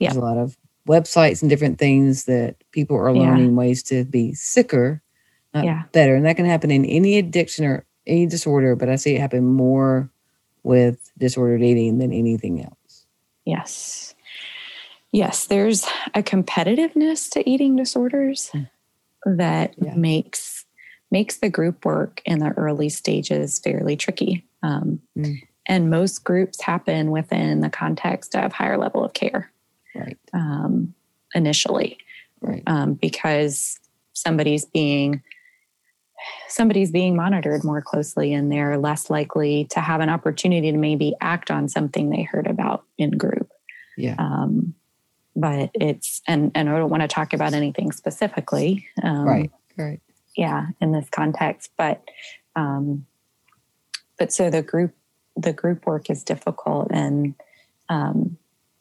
[0.00, 0.56] There's a lot of
[0.88, 3.20] websites and different things that people are Yeah.
[3.30, 5.02] learning ways to be sicker,
[5.54, 5.82] not Yeah.
[5.92, 6.14] better.
[6.16, 9.44] And that can happen in any addiction or any disorder, but I see it happen
[9.46, 10.08] more
[10.62, 13.06] with disordered eating than anything else.
[13.44, 14.14] Yes.
[15.12, 15.84] Yes, there's
[16.14, 18.50] a competitiveness to eating disorders
[19.24, 19.94] that Yeah.
[19.94, 20.64] makes
[21.12, 24.46] makes the group work in the early stages fairly tricky.
[24.62, 25.42] Um, Mm.
[25.66, 29.50] And most groups happen within the context of higher level of care
[29.94, 30.16] Right.
[30.32, 30.94] um,
[31.34, 31.98] initially,
[32.40, 32.62] Right.
[32.68, 33.80] um, because
[34.12, 35.20] somebody's being
[36.48, 41.14] somebody's being monitored more closely and they're less likely to have an opportunity to maybe
[41.20, 43.50] act on something they heard about in group
[43.96, 44.16] Yeah.
[44.18, 44.74] um,
[45.36, 49.50] but it's and and I don't want to talk about anything specifically, um, right.
[49.76, 50.00] Right.
[50.36, 52.02] Yeah, in this context, but
[52.56, 53.06] um,
[54.18, 54.92] but so the group
[55.36, 57.34] the group work is difficult, and
[57.88, 58.36] um,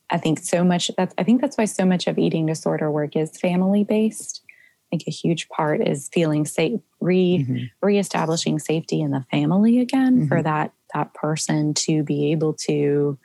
[0.09, 0.89] I think so much.
[0.97, 4.41] That's I think that's why so much of eating disorder work is family based.
[4.91, 7.69] I think a huge part is feeling safe, re Mhm.
[7.81, 10.43] reestablishing safety in the family again for Mhm.
[10.45, 13.19] that that person to be able to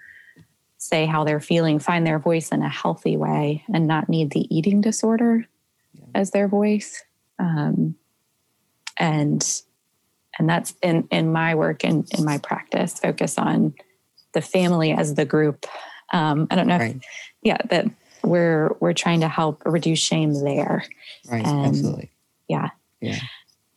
[0.77, 4.47] say how they're feeling find their voice in a healthy way and not need the
[4.55, 5.47] eating disorder
[5.95, 6.05] Yeah.
[6.15, 7.03] as their voice
[7.39, 7.95] um,
[8.99, 9.63] and
[10.39, 13.73] and that's in in my work and in my practice focus on
[14.35, 15.65] the family as the group
[16.13, 16.97] um, i don't know if,
[17.43, 17.87] yeah that
[18.25, 20.85] we're we're trying to help reduce shame there
[21.31, 21.45] Right.
[21.47, 22.11] and- Absolutely.
[22.49, 23.19] yeah Yeah.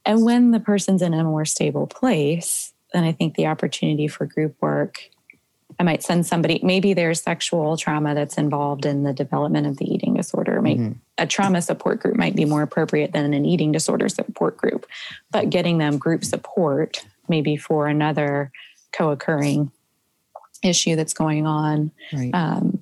[0.05, 4.25] and when the person's in a more stable place, then I think the opportunity for
[4.25, 4.99] group work,
[5.79, 9.85] I might send somebody, maybe there's sexual trauma that's involved in the development of the
[9.93, 10.59] eating disorder.
[10.61, 10.95] Mhm.
[11.17, 14.85] A trauma support group might be more appropriate than an eating disorder support group,
[15.29, 18.51] but getting them group support, maybe for another
[18.93, 19.71] co occurring
[20.63, 22.31] issue that's going on, Right.
[22.33, 22.79] um,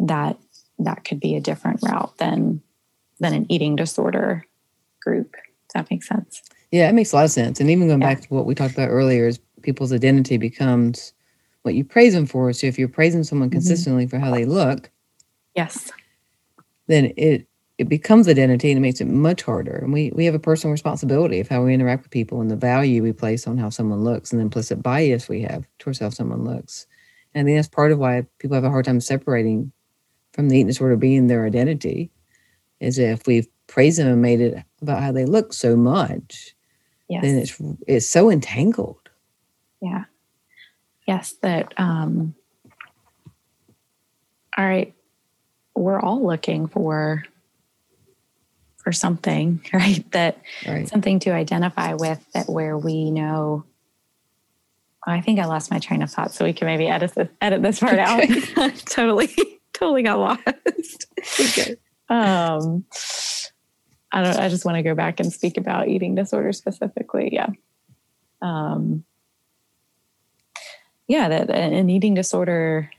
[0.00, 0.36] that
[0.78, 2.62] that could be a different route than
[3.20, 4.44] than an eating disorder
[5.00, 5.32] group.
[5.32, 6.42] Does that make sense?
[6.70, 7.60] Yeah, it makes a lot of sense.
[7.60, 8.14] And even going Yeah.
[8.14, 11.12] back to what we talked about earlier, is people's identity becomes
[11.62, 12.52] what you praise them for.
[12.52, 13.52] So if you're praising someone Mhm.
[13.52, 14.90] consistently for how they look,
[15.54, 15.90] Yes.
[16.86, 17.46] then it
[17.78, 19.76] it becomes identity and it makes it much harder.
[19.76, 22.56] And we we have a personal responsibility of how we interact with people and the
[22.56, 26.10] value we place on how someone looks and the implicit bias we have towards how
[26.10, 26.86] someone looks.
[27.34, 29.70] And I think that's part of why people have a hard time separating
[30.38, 32.12] from the eating disorder being their identity,
[32.78, 36.54] is if we've praised them and made it about how they look so much,
[37.08, 37.22] Yes.
[37.22, 37.56] then it's
[37.88, 39.08] it's so entangled.
[39.82, 40.04] Yeah.
[41.08, 42.36] Yes, that um
[44.56, 44.94] all right.
[45.74, 47.24] We're all looking for
[48.76, 50.08] for something, right?
[50.12, 50.88] That Right.
[50.88, 53.64] something to identify with that where we know
[55.04, 57.62] I think I lost my train of thought, so we can maybe edit this, edit
[57.62, 58.22] this part out.
[58.84, 59.34] totally,
[59.78, 61.06] totally got lost.
[61.40, 61.76] Okay.
[62.08, 62.84] Um,
[64.12, 64.36] I don't.
[64.38, 67.30] I just want to go back and speak about eating disorder specifically.
[67.32, 67.48] Yeah.
[68.40, 69.04] Um,
[71.06, 72.90] yeah, that an eating disorder.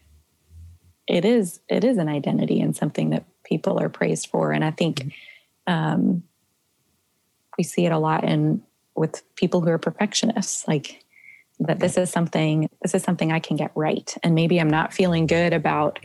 [1.07, 1.59] It is.
[1.69, 5.13] It is an identity and something that people are praised for, and I think
[5.65, 6.23] um,
[7.57, 8.61] we see it a lot in
[8.95, 11.03] with people who are perfectionists, like
[11.59, 11.79] that.
[11.79, 12.69] This is something.
[12.83, 15.99] This is something I can get right, and maybe I'm not feeling good about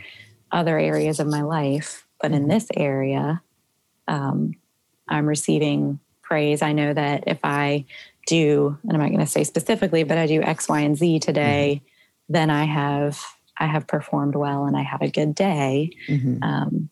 [0.55, 3.43] other areas of my life, but in this area,
[4.09, 4.55] um,
[5.09, 6.63] I'm receiving praise.
[6.63, 7.85] I know that if I
[8.27, 11.19] do, and I'm not going to say specifically, but I do X, Y, and Z
[11.19, 11.83] today,
[12.29, 13.21] then I have
[13.59, 15.91] I have performed well and I had a good day.
[16.09, 16.43] Mhm.
[16.43, 16.89] Um,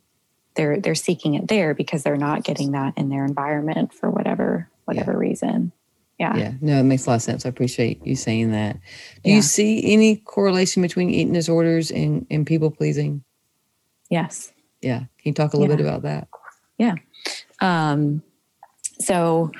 [0.55, 4.69] they're they're seeking it there because they're not getting that in their environment for whatever
[4.85, 5.73] whatever reason.
[6.19, 6.37] Yeah.
[6.37, 7.47] Yeah, no, it makes a lot of sense.
[7.47, 8.79] I appreciate you saying that.
[9.25, 9.37] Do Yeah.
[9.37, 13.25] you see any correlation between eating disorders and, and people pleasing?
[14.13, 14.53] Yes.
[14.83, 14.99] Yeah.
[14.99, 15.77] Can you talk a little Yeah.
[15.77, 16.29] bit about that?
[16.79, 16.95] Yeah.
[17.61, 18.23] Um,
[19.01, 19.51] so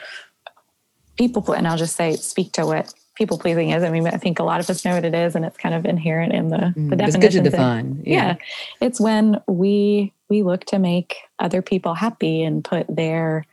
[1.17, 3.83] people, and I'll just say, speak to what people pleasing is.
[3.83, 5.75] I mean, I think a lot of us know what it is, and it's kind
[5.75, 7.21] of inherent in the, Mm, the but it's definition.
[7.45, 8.03] good to define.
[8.05, 8.37] yeah.
[8.81, 13.45] it's when we we look to make other people happy and put their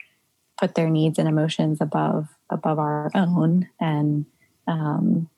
[0.59, 4.25] put their needs and emotions above above our own and
[4.67, 5.29] um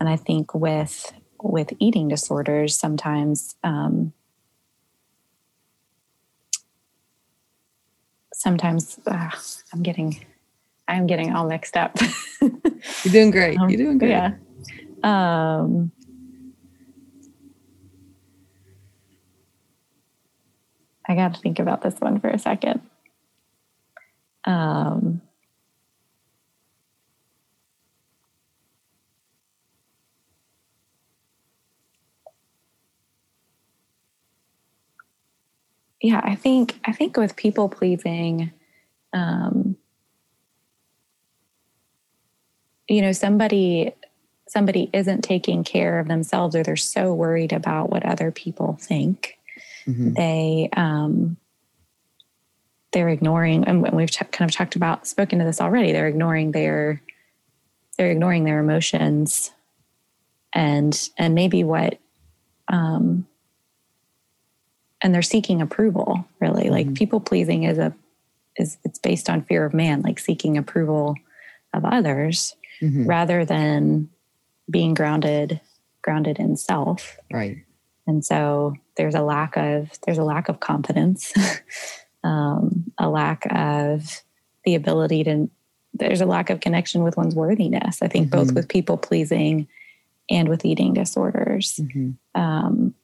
[0.00, 4.12] and i think with with eating disorders sometimes um
[8.40, 9.30] sometimes uh,
[9.72, 10.24] i'm getting
[10.88, 11.96] i'm getting all mixed up
[13.04, 13.58] You're doing great.
[13.58, 14.10] Um, You're doing great.
[14.10, 14.32] yeah
[15.04, 15.92] um
[21.06, 22.80] I got to think about this one for a second.
[24.44, 25.20] Um,
[36.00, 38.52] yeah, I think I think with people pleasing,
[39.12, 39.76] um,
[42.88, 43.94] you know, somebody
[44.48, 49.36] somebody isn't taking care of themselves, or they're so worried about what other people think
[49.86, 50.14] Mhm.
[50.16, 51.36] they um,
[52.92, 56.50] they're ignoring and we've ch- kind of talked about spoken to this already they're ignoring
[56.50, 57.00] their
[57.96, 59.52] they're ignoring their emotions
[60.52, 61.98] and and maybe what
[62.68, 63.26] um
[65.02, 66.96] and they're seeking approval really like Mhm.
[66.96, 67.94] people pleasing is a
[68.56, 71.14] is it's based on fear of man like seeking approval
[71.72, 73.06] of others Mhm.
[73.08, 74.08] rather than
[74.68, 75.60] being grounded
[76.02, 77.58] grounded in self Right.
[78.06, 81.32] and so there's a lack of there's a lack of confidence
[82.24, 84.22] um, a lack of
[84.64, 85.48] the ability to
[85.94, 88.54] there's a lack of connection with one's worthiness i think both Mhm.
[88.54, 89.66] with people pleasing
[90.30, 92.14] and with eating disorders Mhm.
[92.34, 92.94] um,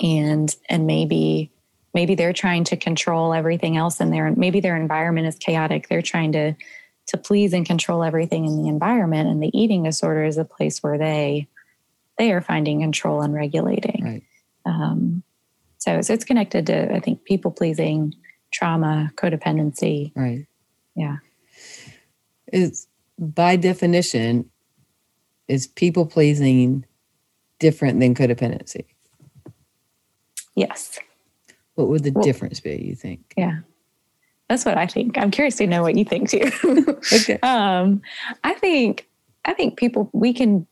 [0.00, 1.50] and and maybe
[1.94, 6.02] maybe they're trying to control everything else in there maybe their environment is chaotic they're
[6.02, 6.54] trying to
[7.06, 10.82] to please and control everything in the environment and the eating disorder is a place
[10.82, 11.46] where they
[12.18, 14.22] they are finding control and regulating Right.
[14.66, 15.22] um,
[15.78, 18.14] so, so it's connected to i think people pleasing
[18.52, 20.46] trauma codependency Right.
[20.96, 21.18] Yeah.
[22.52, 24.50] It's by definition,
[25.46, 26.84] is people pleasing
[27.58, 28.86] different than codependency?
[30.60, 30.98] Yes
[31.74, 33.20] What would the Well- difference be, you think?
[33.36, 33.58] yeah
[34.48, 36.50] that's what i think i'm curious to know what you think too
[37.12, 37.38] Okay.
[37.42, 38.02] um
[38.44, 39.08] i think
[39.44, 40.66] i think people we can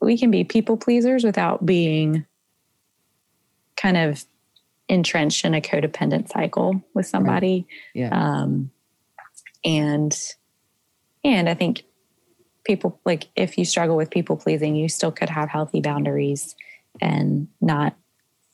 [0.00, 2.24] we can be people pleasers without being
[3.76, 4.24] kind of
[4.88, 8.10] entrenched in a codependent cycle with somebody Yeah.
[8.12, 8.70] um
[9.64, 10.14] and
[11.24, 11.84] and i think
[12.64, 16.54] people like if you struggle with people pleasing you still could have healthy boundaries
[17.00, 17.96] and not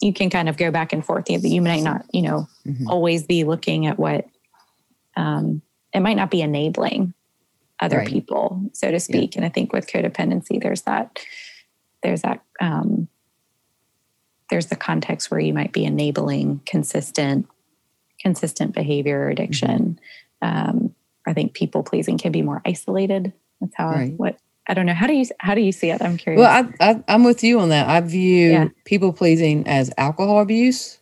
[0.00, 2.86] you can kind of go back and forth you you might not you know Mhm.
[2.88, 4.26] always be looking at what
[5.16, 7.14] um it might not be enabling
[7.80, 8.06] other Right.
[8.08, 11.18] people so to speak and i think with codependency there's that
[12.02, 13.08] there's that um
[14.50, 17.46] there's the context where you might be enabling consistent
[18.20, 20.00] consistent behavior addiction.
[20.42, 20.92] Um,
[21.26, 23.32] I think people pleasing can be more isolated.
[23.60, 24.12] That's how Right.
[24.16, 24.94] what I don't know.
[24.94, 26.02] How do you how do you see it?
[26.02, 26.40] I'm curious.
[26.40, 27.88] Well, I, I, I'm with you on that.
[27.88, 28.68] I view Yeah.
[28.84, 30.98] people pleasing as alcohol abuse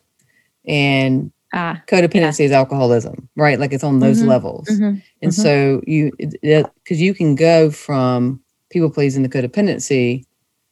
[0.67, 3.59] and ah, codependency is alcoholism, right?
[3.59, 4.27] Like it's on those Mhm.
[4.27, 4.67] levels.
[4.69, 5.01] mhm.
[5.21, 5.33] And Mhm.
[5.33, 10.23] so you, because you can go from people pleasing to codependency,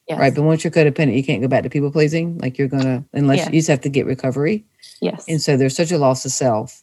[0.08, 0.19] yes.
[0.19, 0.34] right?
[0.36, 2.38] But once you're codependent, you can't go back to people pleasing.
[2.38, 3.45] Like you're gonna, unless Yeah.
[3.47, 4.63] you just have to get recovery.
[5.01, 5.25] yes.
[5.27, 6.81] And so there's such a loss of self.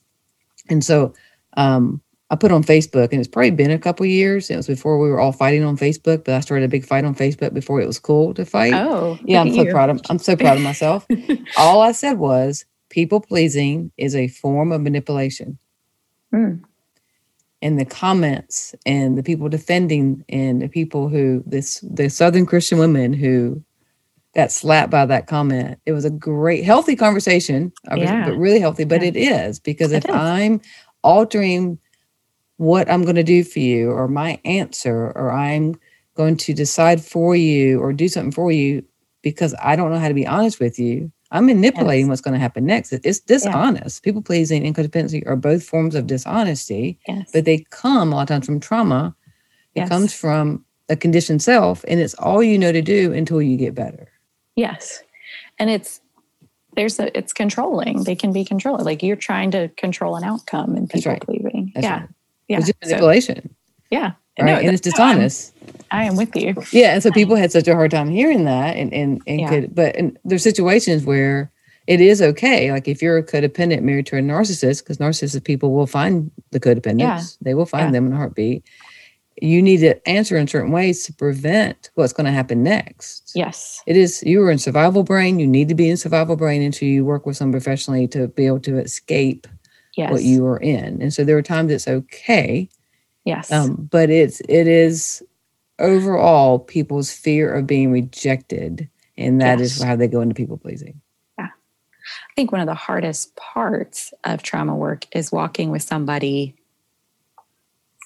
[0.69, 1.15] And so
[1.57, 2.01] um,
[2.33, 4.49] I put on Facebook, and it's probably been a couple years.
[4.49, 7.05] It was before we were all fighting on Facebook, but I started a big fight
[7.05, 8.73] on Facebook before it was cool to fight.
[8.73, 9.71] oh, yeah, I'm so you.
[9.71, 11.07] proud of I'm so proud of myself.
[11.59, 15.59] all I said was people pleasing is a form of manipulation.
[16.33, 16.63] Mm.
[17.61, 22.79] And the comments and the people defending and the people who this the Southern Christian
[22.79, 23.63] women who
[24.35, 25.79] got slapped by that comment.
[25.85, 28.25] It was a great healthy conversation, Yeah.
[28.25, 28.85] but really healthy.
[28.85, 29.09] But Yeah.
[29.09, 30.11] it is because if is.
[30.15, 30.63] I'm
[31.05, 31.79] altering
[32.63, 35.75] what I'm going to do for you or my answer or I'm
[36.15, 38.85] going to decide for you or do something for you
[39.23, 42.11] because I don't know how to be honest with you, I'm manipulating Yes.
[42.11, 42.93] what's going to happen next.
[42.93, 44.05] It's dishonest.
[44.05, 47.31] People pleasing and codependency are both forms of dishonesty, Yes.
[47.33, 49.15] but they come a lot of times from trauma.
[49.75, 49.89] It Yes.
[49.89, 53.75] comes from a conditioned self, and it's all you know to do until you get
[53.75, 54.07] better.
[54.55, 55.03] Yes.
[55.59, 56.01] And it's
[56.77, 58.05] there's a it's controlling.
[58.05, 58.85] They can be controlling.
[58.85, 61.23] Like you're trying to control an outcome and That's people right.
[61.23, 61.73] pleasing.
[61.75, 62.01] That's yeah.
[62.01, 62.09] right.
[62.53, 62.59] Yeah.
[62.59, 63.55] It's just So, manipulation,
[63.91, 64.13] yeah.
[64.39, 64.47] right?
[64.47, 65.53] No, and it's that's- no, I'm- dishonest.
[65.91, 66.55] I am with you.
[66.73, 69.49] Yeah, and so people had such a hard time hearing that, and and and Yeah.
[69.49, 71.51] could, but and there's situations where
[71.87, 72.71] it is okay.
[72.73, 76.61] Like if you're a codependent married to a narcissist, because narcissistic people will find the
[76.61, 77.23] codependents, Yeah.
[77.43, 77.93] they will find Yeah.
[77.93, 78.65] them in a heartbeat.
[79.41, 83.33] You need to answer in certain ways to prevent what's going to happen next.
[83.35, 83.83] Yes.
[83.87, 85.39] It is you are in survival brain.
[85.41, 88.47] You need to be in survival brain until you work with someone professionally to be
[88.47, 89.47] able to escape
[89.97, 90.11] Yes.
[90.11, 91.03] what you are in.
[91.03, 92.69] And so there are times it's okay
[93.25, 93.51] yes.
[93.53, 95.23] um, but it's it is
[95.79, 99.87] overall people's fear of being rejected and that is Yes.
[99.87, 101.01] how they go into people pleasing
[101.39, 101.47] Yeah.
[101.47, 106.55] I think one of the hardest parts of trauma work is walking with somebody.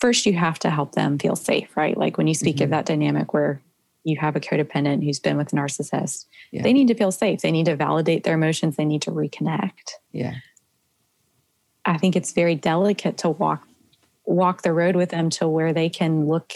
[0.01, 1.97] First, you have to help them feel safe, right?
[1.97, 2.65] Like when you speak Mhm.
[2.65, 3.61] of that dynamic where
[4.05, 6.63] you have a codependent who's been with a narcissist, Yeah.
[6.63, 7.41] they need to feel safe.
[7.41, 8.77] They need to validate their emotions.
[8.77, 9.93] They need to reconnect.
[10.13, 10.35] yeah
[11.87, 13.67] I think it's very delicate to walk
[14.25, 16.53] walk the road with them to where they can look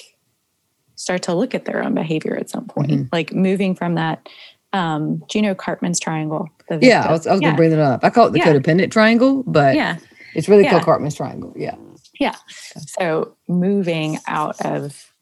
[0.96, 2.90] start to look at their own behavior at some point.
[2.90, 3.08] Mhm.
[3.12, 4.28] Like moving from that
[4.72, 6.48] um do you know Karpman's triangle?
[6.68, 7.48] The yeah i was, I was yeah.
[7.48, 8.52] gonna bring that up i call it the Yeah.
[8.52, 9.96] codependent triangle but yeah.
[10.34, 10.70] it's really Yeah.
[10.70, 11.74] called karpman's triangle yeah
[12.20, 12.36] Yeah.
[12.86, 15.12] So moving out of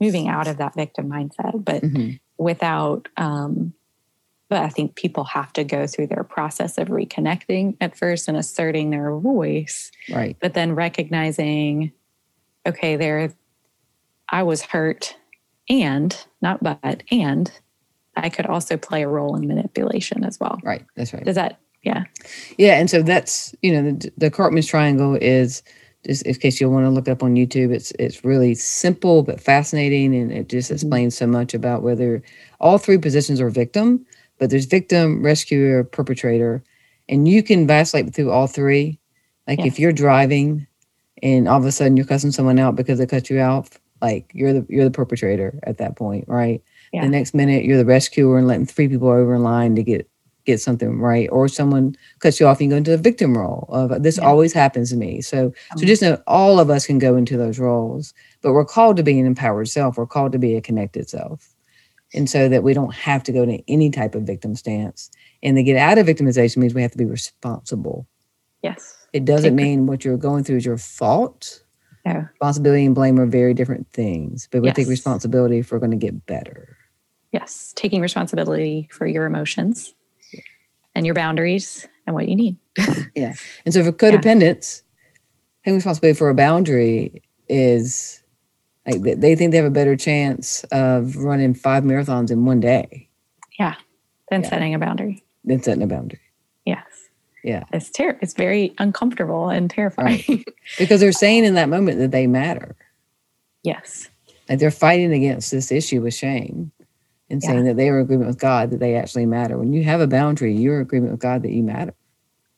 [0.00, 2.18] moving out of that victim mindset, but Mhm.
[2.36, 3.72] without um
[4.48, 8.36] but I think people have to go through their process of reconnecting at first and
[8.36, 11.92] asserting their voice, right but then recognizing,
[12.66, 13.32] okay, there
[14.30, 15.16] I was hurt
[15.68, 17.50] and not but and
[18.16, 20.58] I could also play a role in manipulation as well.
[20.64, 22.04] right that's right Does that yeah.
[22.58, 25.62] yeah and so that's you know the, the karpman's triangle is
[26.04, 29.22] just in case you want to look it up on youtube it's it's really simple
[29.22, 30.74] but fascinating and it just Mhm.
[30.74, 32.22] explains so much about whether
[32.60, 34.04] all three positions are victim
[34.38, 36.62] but there's victim rescuer perpetrator
[37.08, 38.98] and you can vacillate through all three.
[39.46, 40.66] Like if you're driving
[41.22, 43.68] and all of a sudden you're cussing someone out because they cut you out
[44.00, 46.62] like you're the you're the perpetrator at that point right?
[46.92, 47.02] Yeah.
[47.02, 50.08] the next minute you're the rescuer and letting three people over in line to get
[50.46, 53.66] get something right or someone cuts you off and you go into the victim role
[53.70, 54.24] of this Yeah.
[54.26, 55.20] always happens to me.
[55.20, 58.64] So so Um, just know all of us can go into those roles but we're
[58.64, 59.96] called to be an empowered self.
[59.98, 61.54] We're called to be a connected self
[62.14, 65.10] and so that we don't have to go to any type of victim stance
[65.42, 68.06] and to get out of victimization means we have to be responsible
[68.62, 69.06] Yes.
[69.12, 71.62] it doesn't mean what you're going through is your fault
[72.06, 72.26] No.
[72.32, 75.96] responsibility and blame are very different things but we take responsibility if we're going to
[75.96, 76.76] get better
[77.30, 77.74] Yes.
[77.76, 79.94] Taking responsibility for your emotions
[80.94, 82.56] and your boundaries and what you need.
[83.14, 83.34] Yeah.
[83.66, 84.80] And so for codependents,
[85.62, 88.22] taking responsibility for a boundary is
[88.86, 92.60] like they- they think they have a better chance of running five marathons in one
[92.60, 93.08] day
[93.58, 93.74] Yeah.
[94.30, 94.48] Than Yeah.
[94.50, 95.22] setting a boundary.
[95.44, 96.20] than setting a boundary.
[96.66, 96.84] Yes.
[97.42, 97.64] Yeah.
[97.72, 100.44] It's ter- it's very uncomfortable and terrifying.
[100.78, 102.76] Because they're saying in that moment that they matter.
[103.62, 104.08] yes.
[104.48, 106.72] Like they're fighting against this issue with shame
[107.30, 109.58] and saying that they are in agreement with God that they actually matter.
[109.58, 111.92] When you have a boundary, you're in agreement with God that you matter.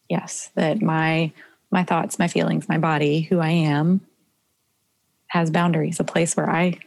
[0.09, 0.51] Yes.
[0.55, 1.33] That my
[1.73, 4.01] my thoughts, my feelings, my body, who I am
[5.31, 6.79] has boundaries, a place where I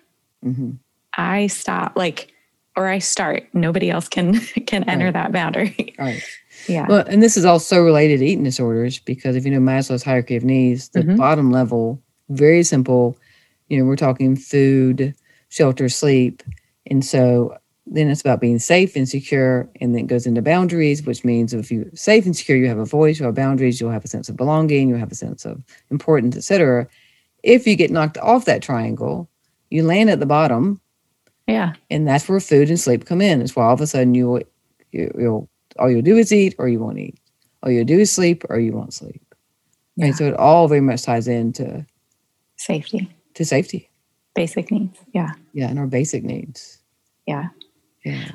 [0.42, 0.72] hmm
[1.18, 2.32] I stop like
[2.76, 3.44] or I start.
[3.54, 5.14] Nobody else can can enter Right.
[5.14, 5.94] that boundary.
[6.00, 6.22] Right.
[6.68, 6.88] yeah.
[6.88, 10.36] Well, and this is also related to eating disorders because if you know Maslow's hierarchy
[10.36, 11.18] of needs, the Mhm.
[11.18, 13.18] bottom level, very simple.
[13.70, 15.14] You know, we're talking food,
[15.50, 16.44] shelter, sleep.
[16.88, 19.70] And so then it's about being safe and secure.
[19.82, 22.80] And then it goes into boundaries, which means if you're safe and secure, you have
[22.80, 25.46] a voice, you have boundaries, you'll have a sense of belonging, you'll have a sense
[25.46, 26.88] of importance, etc.
[27.44, 29.30] If you get knocked off that triangle,
[29.70, 30.82] you land at the bottom
[31.48, 31.74] yeah.
[31.90, 33.42] and that's where food and sleep come in.
[33.42, 34.44] It's why all of a sudden you will,
[34.92, 37.20] you, you'll all you'll do is eat or you won't eat.
[37.62, 39.22] All you'll do is sleep or you won't sleep.
[39.96, 40.06] Yeah.
[40.06, 40.16] Right.
[40.16, 41.86] So it all very much ties into
[42.58, 43.10] Safety.
[43.34, 43.90] to safety.
[44.36, 45.00] Basic needs.
[45.14, 45.32] Yeah.
[45.54, 46.80] Yeah, and our basic needs.
[47.28, 47.50] Yeah.
[48.04, 48.32] Yeah.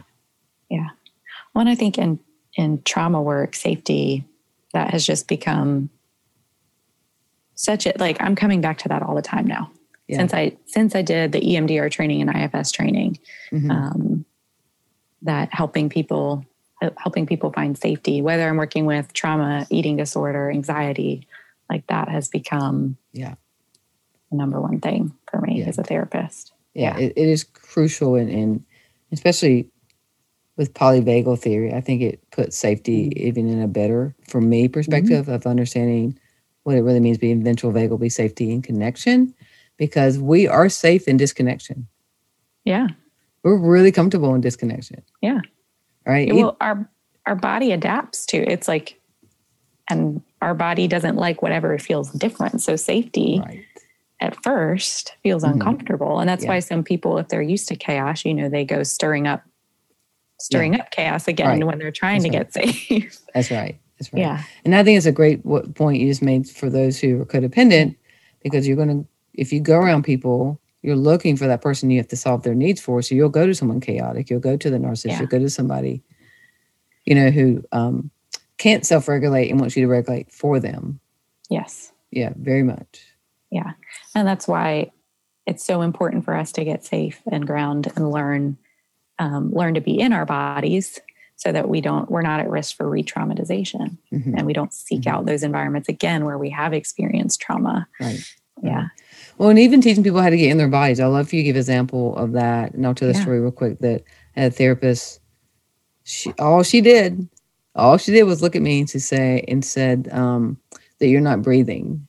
[1.54, 2.20] Well, and I think in
[2.54, 4.24] in trauma work, safety
[4.72, 5.90] that has just become
[7.58, 9.70] such a like I'm coming back to that all the time now.
[10.06, 10.18] Yeah.
[10.18, 13.18] Since I since I did the EMDR training and IFS training,
[13.52, 13.70] Mhm.
[13.70, 14.24] um,
[15.22, 16.44] that helping people
[16.80, 21.26] uh, helping people find safety, whether I'm working with trauma, eating disorder, anxiety,
[21.68, 23.34] like that has become Yeah.
[24.30, 25.66] the number one thing for me Yeah.
[25.68, 26.52] as a therapist.
[26.74, 27.06] yeah, Yeah.
[27.06, 28.64] It, it is crucial and, and
[29.10, 29.68] especially
[30.56, 33.26] with polyvagal theory, I think it puts safety Mm-hmm.
[33.26, 36.16] even in a better, for me, perspective of understanding
[36.68, 39.32] what it really means being ventral vagal, be safety and connection,
[39.78, 41.88] because we are safe in disconnection.
[42.64, 42.88] Yeah.
[43.42, 45.02] We're really comfortable in disconnection.
[45.22, 45.40] Yeah.
[46.06, 46.30] Right.
[46.34, 46.88] well our
[47.26, 49.00] our body adapts to it's like
[49.90, 53.64] and our body doesn't like whatever feels different so safety right.
[54.20, 55.52] at first feels Mhm.
[55.54, 56.50] uncomfortable and that's Yeah.
[56.50, 59.42] why some people if they're used to chaos you know they go stirring up
[60.40, 61.64] stirring up chaos again Right.
[61.66, 63.78] when they're trying That's to get safe That's right.
[63.98, 64.20] That's right.
[64.20, 65.42] yeah And I think it's a great
[65.74, 67.96] point you just made for those who are codependent,
[68.42, 71.98] because you're going to, if you go around people, you're looking for that person you
[71.98, 73.02] have to solve their needs for.
[73.02, 74.30] So you'll go to someone chaotic.
[74.30, 75.06] You'll go to the narcissist.
[75.10, 75.18] Yeah.
[75.18, 76.02] You'll go to somebody,
[77.04, 78.10] you know, who um,
[78.58, 81.00] can't self-regulate and wants you to regulate for them.
[81.50, 83.04] yes Yeah, very much.
[83.50, 83.72] yeah
[84.14, 84.90] and that's why
[85.46, 88.58] it's so important for us to get safe and ground and learn
[89.18, 91.00] um, learn to be in our bodies
[91.38, 94.34] so that we don't we're not at risk for re-traumatization Mhm.
[94.36, 95.06] and we don't seek Mhm.
[95.12, 97.88] out those environments again where we have experienced trauma.
[98.00, 98.20] Right.
[98.62, 98.88] Yeah.
[99.38, 100.98] Well, and even teaching people how to get in their bodies.
[101.00, 102.74] I love for you to give example of that.
[102.74, 103.22] And I'll tell the Yeah.
[103.22, 104.02] story real quick that
[104.36, 105.20] a therapist,
[106.02, 107.28] she all she did,
[107.76, 110.58] all she did was look at me and she say and said um,
[110.98, 112.06] that you're not breathing.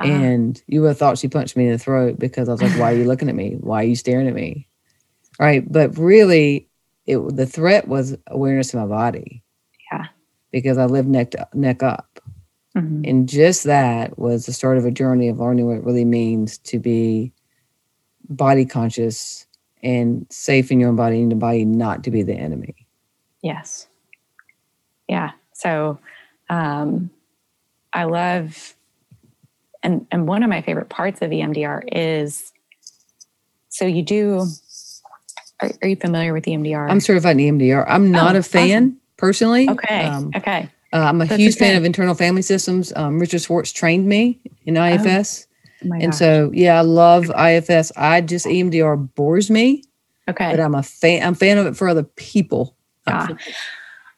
[0.00, 0.04] Ah.
[0.04, 2.78] And you would have thought she punched me in the throat because I was like,
[2.78, 3.56] Why are you looking at me?
[3.60, 4.66] Why are you staring at me?
[5.38, 5.70] Right.
[5.70, 6.65] But really
[7.06, 9.42] it the threat was awareness of my body.
[9.92, 10.06] Yeah.
[10.50, 12.20] Because I lived neck to, neck up.
[12.76, 13.08] Mhm.
[13.08, 16.58] And just that was the start of a journey of learning what it really means
[16.58, 17.32] to be
[18.28, 19.46] body conscious
[19.82, 22.74] and safe in your own body and the body not to be the enemy.
[23.42, 23.86] Yes.
[25.08, 25.30] Yeah.
[25.52, 25.98] So
[26.50, 27.10] um,
[27.92, 28.74] I love,
[29.82, 32.52] and, and one of my favorite parts of EMDR is
[33.68, 34.46] so you do,
[35.60, 36.90] are, are you familiar with EMDR?
[36.90, 37.84] I'm certified in EMDR.
[37.88, 39.68] I'm not Oh, a fan personally.
[39.68, 40.04] okay.
[40.04, 40.68] Um, okay.
[40.92, 42.92] uh, I'm a That's huge fan of internal family systems.
[42.96, 45.46] Um, Richard Schwartz trained me in IFS.
[45.84, 46.18] Oh and gosh.
[46.18, 47.92] so, yeah, I love IFS.
[47.96, 49.82] I just, EMDR bores me,
[50.28, 50.50] okay.
[50.50, 51.22] but I'm a fan.
[51.26, 52.74] I'm a fan of it for other people.
[53.06, 53.28] Yeah.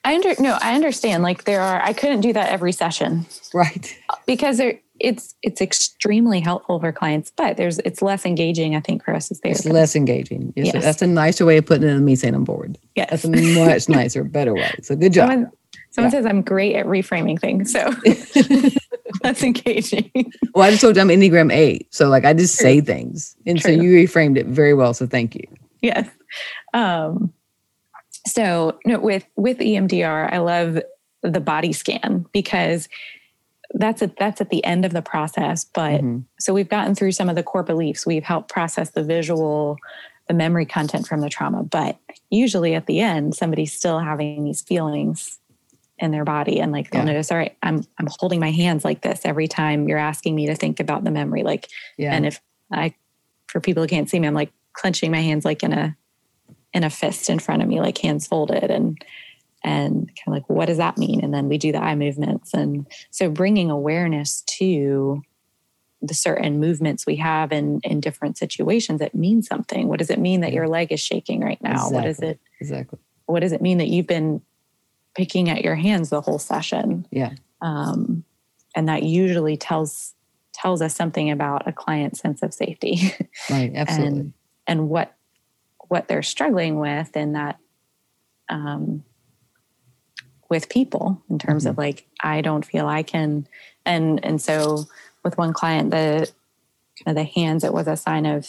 [0.05, 1.23] I under no, I understand.
[1.23, 3.99] Like there are, I couldn't do that every session Right.
[4.27, 8.75] because there, it's it's extremely helpful for clients, but there's it's less engaging.
[8.77, 9.73] I think for us as It's therapists.
[9.73, 10.53] less engaging.
[10.57, 10.83] Yes, Yes.
[10.85, 12.79] That's a nicer way of putting it than me saying I'm bored.
[12.97, 13.09] yes.
[13.11, 14.71] That's a much nicer, better way.
[14.83, 15.31] So good job.
[15.31, 15.51] Someone,
[15.91, 16.19] someone Yeah.
[16.19, 17.93] says I'm great at reframing things, so
[19.23, 20.11] that's engaging.
[20.55, 21.93] well, I just told you I'm Enneagram 8.
[21.95, 22.65] So like I just True.
[22.65, 23.37] say things.
[23.47, 24.95] And so you reframed it very well.
[24.95, 25.45] So thank you.
[25.83, 26.09] yes.
[26.75, 27.33] Um,
[28.27, 30.79] so no, with with EMDR, I love
[31.23, 32.89] the body scan because
[33.75, 35.65] that's at that's at the end of the process.
[35.65, 36.25] But Mhm.
[36.39, 38.07] so we've gotten through some of the core beliefs.
[38.07, 39.77] We've helped process the visual,
[40.27, 41.63] the memory content from the trauma.
[41.63, 41.99] But
[42.31, 45.39] usually at the end, somebody's still having these feelings
[45.99, 46.61] in their body.
[46.61, 47.13] And like they'll Yeah.
[47.13, 50.47] notice, all right, I'm I'm holding my hands like this every time you're asking me
[50.47, 51.43] to think about the memory.
[51.43, 52.15] Like Yeah.
[52.15, 52.41] and if
[52.73, 52.95] I
[53.49, 55.97] for people who can't see me, I'm like clenching my hands like in a
[56.75, 59.03] in a fist in front of me, like hands folded and
[59.65, 61.23] and kind of like what does that mean?
[61.23, 62.55] And then we do the eye movements.
[62.55, 65.23] And so bringing awareness to
[66.01, 69.89] the certain movements we have in in different situations that mean something.
[69.89, 71.91] What does it mean that your leg is shaking right now?
[71.91, 72.99] What does it exactly.
[73.27, 74.41] what does it mean that you've been
[75.17, 77.07] picking at your hands the whole session?
[77.11, 77.33] Yeah.
[77.61, 78.25] Um,
[78.77, 80.15] and that usually tells
[80.53, 83.13] tells us something about a client's sense of safety
[83.51, 83.73] Right.
[83.75, 84.33] Absolutely.
[84.67, 85.15] and what
[85.89, 87.59] what they're struggling with in that
[88.49, 89.05] um,
[90.49, 91.71] with people in terms mm-hmm.
[91.71, 93.47] of like I don't feel I can
[93.85, 94.85] and and so
[95.25, 96.31] with one client the
[97.05, 98.49] kind of the hands it was a sign of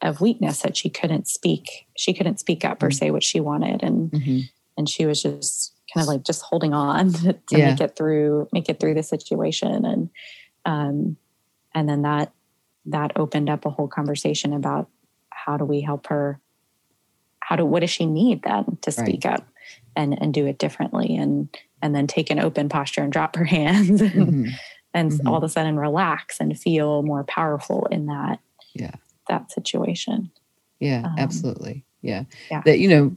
[0.00, 2.96] of weakness that she couldn't speak she couldn't speak up or mm-hmm.
[2.96, 4.40] say what she wanted and mm-hmm.
[4.76, 7.70] and she was just kind of like just holding on to, to yeah.
[7.70, 10.10] make it through make it through the situation and
[10.64, 11.16] um
[11.74, 12.32] and then that
[12.86, 14.88] that opened up a whole conversation about
[15.30, 16.40] how do we help her
[17.40, 19.34] how do what does she need then to speak right.
[19.34, 19.46] up
[19.96, 21.48] and and do it differently and
[21.80, 24.48] and then take an open posture and drop her hands and, mm-hmm.
[24.94, 25.28] and mm-hmm.
[25.28, 28.38] all of a sudden relax and feel more powerful in that
[28.74, 28.94] yeah
[29.28, 30.30] that situation
[30.80, 32.24] yeah um, absolutely yeah.
[32.50, 33.16] yeah that you know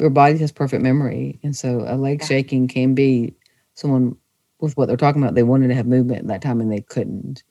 [0.00, 2.26] our body has perfect memory and so a leg yeah.
[2.26, 3.34] shaking can be
[3.74, 4.16] someone
[4.60, 6.80] with what they're talking about they wanted to have movement at that time and they
[6.80, 7.42] couldn't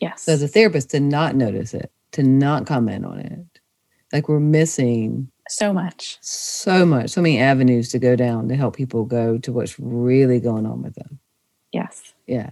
[0.00, 3.60] yes so as a therapist to not notice it to not comment on it
[4.12, 6.18] like we're missing so much.
[6.20, 10.40] So much so many avenues to go down to help people go to what's really
[10.40, 11.18] going on with them.
[11.72, 12.14] Yes.
[12.26, 12.50] Yeah.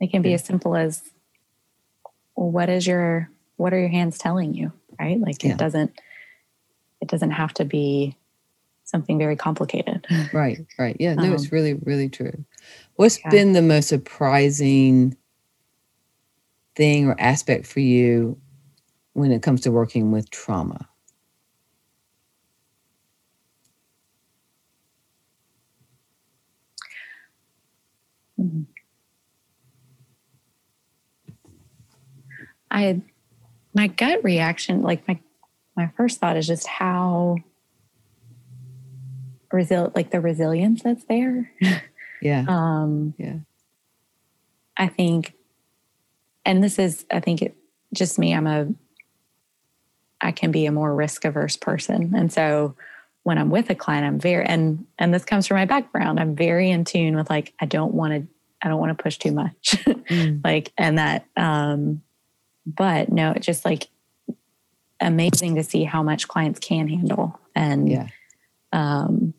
[0.00, 0.36] It can be yeah.
[0.36, 1.02] as simple as
[2.34, 5.20] what is your what are your hands telling you right?
[5.20, 5.52] Like yeah.
[5.52, 6.00] it doesn't
[7.00, 8.16] it doesn't have to be
[8.84, 10.06] something very complicated.
[10.32, 10.96] Right right.
[10.98, 12.44] Yeah no um, it's really really true.
[12.96, 13.30] What's yeah.
[13.30, 15.16] been the most surprising
[16.74, 18.38] thing or aspect for you
[19.12, 20.88] when it comes to working with trauma
[28.42, 28.62] Mm-hmm.
[32.70, 33.00] I,
[33.74, 35.20] my gut reaction, like my,
[35.76, 37.36] my first thought is just how
[39.52, 41.50] resil like the resilience that's there.
[42.22, 42.44] Yeah.
[42.46, 43.38] um, yeah.
[44.76, 45.34] I think,
[46.44, 47.56] and this is, I think it
[47.92, 48.68] just me, I'm a,
[50.20, 52.14] I can be a more risk averse person.
[52.14, 52.76] And so
[53.24, 56.18] when I'm with a client, I'm very and and this comes from my background.
[56.18, 58.26] I'm very in tune with like I don't want to
[58.62, 59.76] I don't want to push too much.
[59.86, 60.40] mm.
[60.44, 62.02] like and that um
[62.66, 63.88] but no, it's just like
[65.00, 68.06] amazing to see how much clients can handle and yeah.
[68.72, 69.34] um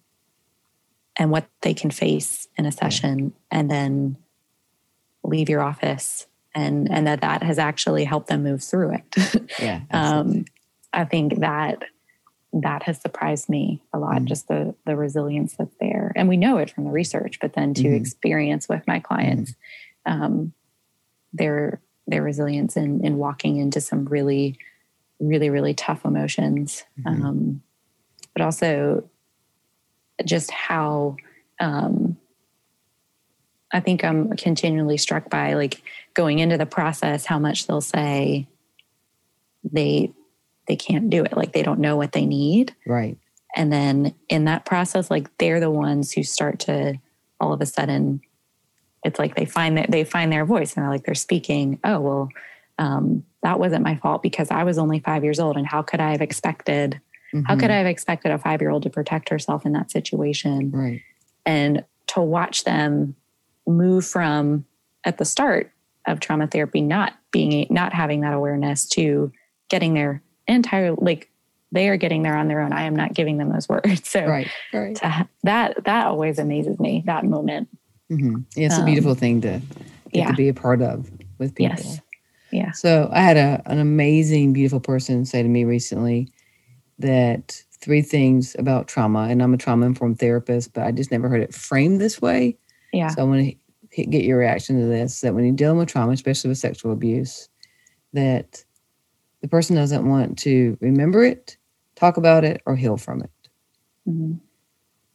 [1.16, 3.60] and what they can face in a session yeah.
[3.60, 4.18] and then
[5.24, 9.52] leave your office and and that that has actually helped them move through it.
[9.60, 9.82] yeah.
[9.92, 10.46] um
[10.94, 11.84] I think that
[12.54, 14.26] that has surprised me a lot mm-hmm.
[14.26, 17.74] just the the resilience that's there and we know it from the research but then
[17.74, 17.96] to mm-hmm.
[17.96, 19.54] experience with my clients
[20.08, 20.24] mm-hmm.
[20.24, 20.54] um,
[21.34, 24.58] their their resilience in in walking into some really
[25.20, 27.26] really really tough emotions mm-hmm.
[27.26, 27.62] um,
[28.34, 29.04] but also
[30.24, 31.16] just how
[31.60, 32.18] um,
[33.72, 35.82] I think I'm continually struck by like
[36.14, 38.48] going into the process how much they'll say
[39.64, 40.14] they
[40.68, 41.36] they can't do it.
[41.36, 42.76] Like they don't know what they need.
[42.86, 43.18] Right.
[43.56, 46.96] And then in that process, like they're the ones who start to
[47.40, 48.22] all of a sudden,
[49.04, 51.80] it's like they find that they find their voice and they're like they're speaking.
[51.84, 52.30] Oh well,
[52.80, 56.00] um, that wasn't my fault because I was only five years old, and how could
[56.00, 57.00] I have expected?
[57.34, 57.46] Mm-hmm.
[57.46, 57.72] How could mm-hmm.
[57.72, 60.72] I have expected a five year old to protect herself in that situation?
[60.72, 61.02] Right.
[61.46, 63.16] And to watch them
[63.68, 64.66] move from
[65.04, 65.72] at the start
[66.08, 69.32] of trauma therapy, not being not having that awareness to
[69.70, 71.30] getting there entirely like
[71.72, 72.72] they are getting there on their own.
[72.72, 74.10] I am not giving them those words.
[74.10, 75.00] So right, right.
[75.44, 77.04] That that always amazes me.
[77.06, 77.70] That moment.
[78.12, 78.42] Mm-hmm.
[78.56, 79.62] Yeah, it's um, a beautiful thing to
[80.12, 80.28] yeah.
[80.28, 81.76] to be a part of with people.
[81.76, 82.00] Yes.
[82.52, 82.72] Yeah.
[82.72, 86.32] So I had a, an amazing, beautiful person say to me recently
[87.00, 91.28] that three things about trauma, and I'm a trauma informed therapist, but I just never
[91.28, 92.56] heard it framed this way.
[92.94, 93.08] Yeah.
[93.08, 93.58] So I want
[93.92, 96.92] to get your reaction to this that when you're dealing with trauma, especially with sexual
[96.92, 97.50] abuse,
[98.14, 98.64] that
[99.44, 101.58] the person doesn't want to remember it,
[101.96, 103.30] talk about it, or heal from it.
[104.08, 104.36] Mm-hmm.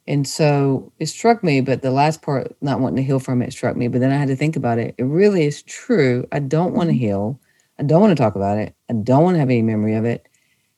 [0.07, 3.55] And so it struck me, but the last part, not wanting to heal from it,
[3.55, 3.89] struck me.
[3.89, 4.95] But then I had to think about it.
[4.99, 6.29] It really is true.
[6.31, 7.05] I don't want to mm-hmm.
[7.05, 7.41] heal.
[7.79, 8.75] I don't want to talk about it.
[8.91, 10.29] I don't want to have any memory of it.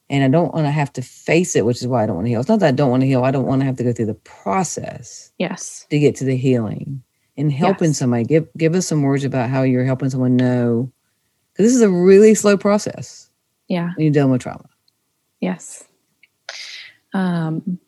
[0.08, 2.26] And I don't want to have to face it, which is why I don't want
[2.26, 2.40] to heal.
[2.40, 3.24] It's not that I don't want to heal.
[3.24, 5.32] I don't want to have to go through the process.
[5.38, 5.86] Yes.
[5.90, 7.02] To get to the healing
[7.36, 7.98] and helping yes.
[7.98, 8.24] somebody.
[8.24, 10.92] Give give us some words about how you're helping someone know.
[11.52, 13.29] Because this is a really slow process.
[13.70, 13.92] Yeah.
[13.94, 14.68] When you're dealing with trauma.
[15.40, 15.84] Yes.
[17.14, 17.78] Um,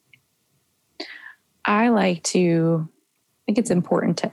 [1.65, 4.33] I like to, I think it's important to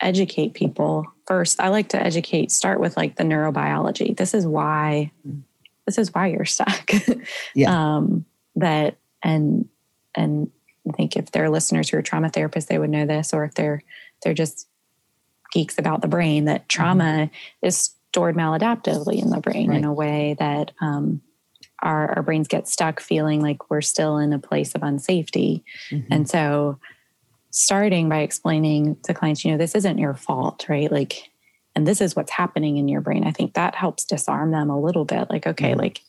[0.00, 1.60] educate people first.
[1.60, 4.14] I like to educate, start with like the neurobiology.
[4.14, 5.10] This is why,
[5.86, 6.90] this is why you're stuck.
[7.54, 7.96] yeah.
[7.96, 9.66] Um, that, and,
[10.14, 10.50] and
[10.86, 13.54] I think if they're listeners who are trauma therapists, they would know this, or if
[13.54, 13.82] they're,
[14.22, 14.68] they're just
[15.52, 17.66] geeks about the brain, that trauma mm-hmm.
[17.66, 19.78] is stored maladaptively in the brain right.
[19.78, 21.20] in a way that um,
[21.80, 25.62] our, our brains get stuck feeling like we're still in a place of unsafety.
[25.90, 26.12] Mm-hmm.
[26.12, 26.80] And so
[27.50, 30.90] starting by explaining to clients, you know, this isn't your fault, right?
[30.90, 31.30] Like,
[31.76, 33.24] and this is what's happening in your brain.
[33.24, 35.30] I think that helps disarm them a little bit.
[35.30, 35.80] Like, okay, mm-hmm.
[35.80, 36.00] like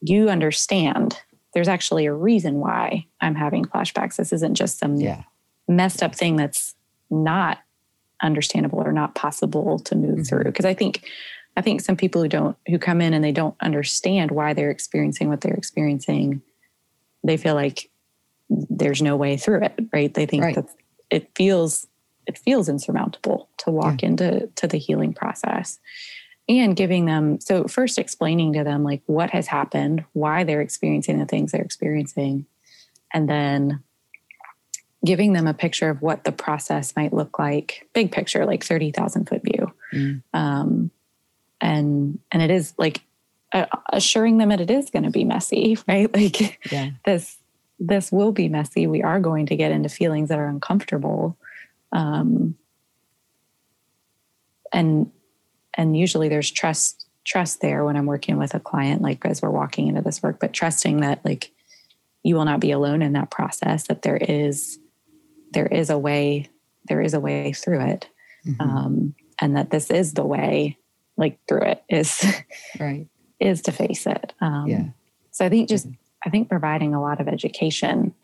[0.00, 1.20] you understand
[1.52, 4.16] there's actually a reason why I'm having flashbacks.
[4.16, 5.24] This isn't just some yeah.
[5.68, 6.74] messed up thing that's
[7.10, 7.58] not
[8.22, 10.22] understandable or not possible to move mm-hmm.
[10.22, 10.44] through.
[10.44, 11.04] Because I think
[11.56, 14.70] I think some people who don't who come in and they don't understand why they're
[14.70, 16.42] experiencing what they're experiencing,
[17.24, 17.90] they feel like
[18.48, 20.12] there's no way through it, right?
[20.12, 20.54] They think right.
[20.54, 20.68] that
[21.10, 21.86] it feels
[22.26, 24.08] it feels insurmountable to walk yeah.
[24.08, 25.78] into to the healing process
[26.48, 31.18] and giving them so first explaining to them like what has happened why they're experiencing
[31.18, 32.46] the things they're experiencing
[33.12, 33.82] and then
[35.04, 39.28] giving them a picture of what the process might look like big picture like 30000
[39.28, 40.22] foot view mm.
[40.34, 40.90] um,
[41.60, 43.02] and and it is like
[43.52, 46.90] uh, assuring them that it is going to be messy right like yeah.
[47.04, 47.38] this
[47.78, 51.36] this will be messy we are going to get into feelings that are uncomfortable
[51.92, 52.56] um,
[54.72, 55.10] and
[55.74, 59.50] and usually there's trust trust there when i'm working with a client like as we're
[59.50, 61.52] walking into this work but trusting that like
[62.22, 64.78] you will not be alone in that process that there is
[65.52, 66.48] there is a way
[66.88, 68.08] there is a way through it
[68.46, 68.60] mm-hmm.
[68.60, 70.76] um, and that this is the way
[71.16, 72.24] like through it is
[72.78, 73.06] right
[73.40, 74.84] is to face it um, yeah
[75.30, 75.94] so i think just mm-hmm.
[76.24, 78.14] i think providing a lot of education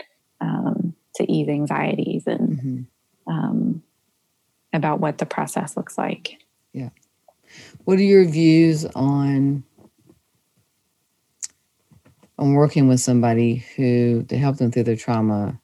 [0.41, 2.83] um, to ease anxieties and mm-hmm.
[3.29, 3.83] Um,
[4.73, 6.39] about what the process looks like
[6.73, 6.91] yeah
[7.85, 9.65] what are your views on
[12.39, 15.61] on working with somebody who to help them through their trauma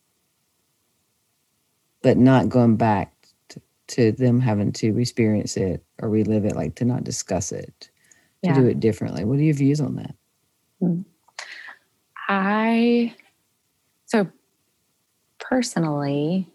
[2.03, 3.13] but not going back
[3.49, 7.91] to, to them having to experience it or relive it, like to not discuss it,
[8.43, 8.55] to yeah.
[8.55, 9.25] do it differently.
[9.25, 10.15] What are your views on that?
[10.81, 11.03] Hmm.
[12.29, 13.15] I,
[14.07, 14.29] so
[15.39, 16.49] personally,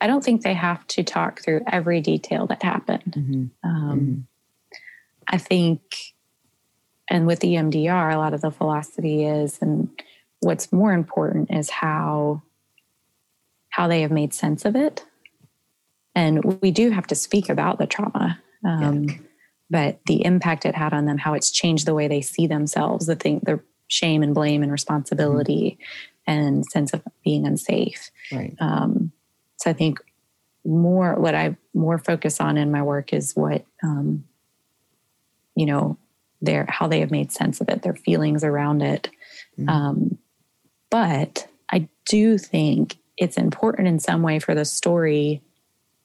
[0.00, 3.14] I don't think they have to talk through every detail that happened.
[3.16, 3.68] Mm-hmm.
[3.68, 4.20] Um, mm-hmm.
[5.28, 6.14] I think,
[7.08, 9.88] and with EMDR, a lot of the philosophy is, and
[10.40, 12.42] what's more important is how
[13.76, 15.04] how they have made sense of it.
[16.14, 19.06] And we do have to speak about the trauma, um,
[19.68, 23.04] but the impact it had on them, how it's changed the way they see themselves,
[23.04, 25.76] the thing, the shame and blame and responsibility
[26.26, 26.32] mm-hmm.
[26.32, 28.10] and sense of being unsafe.
[28.32, 28.56] Right.
[28.60, 29.12] Um,
[29.58, 29.98] so I think
[30.64, 34.24] more what I more focus on in my work is what um,
[35.54, 35.98] you know
[36.40, 39.10] their how they have made sense of it, their feelings around it.
[39.58, 39.68] Mm-hmm.
[39.68, 40.18] Um,
[40.88, 45.42] but I do think it's important in some way for the story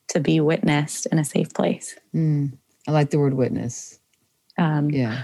[0.09, 1.97] to be witnessed in a safe place.
[2.13, 2.57] Mm,
[2.87, 3.99] I like the word witness.
[4.57, 5.23] Um, yeah.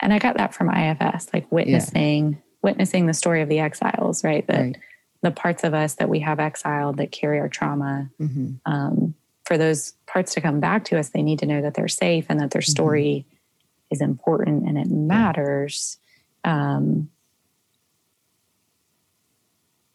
[0.00, 2.38] And I got that from IFS, like witnessing, yeah.
[2.62, 4.46] witnessing the story of the exiles, right?
[4.48, 4.76] That right.
[5.22, 8.10] the parts of us that we have exiled that carry our trauma.
[8.20, 8.54] Mm-hmm.
[8.66, 11.88] Um, for those parts to come back to us, they need to know that they're
[11.88, 12.70] safe and that their mm-hmm.
[12.70, 13.94] story mm-hmm.
[13.94, 15.98] is important and it matters.
[16.44, 17.10] Um,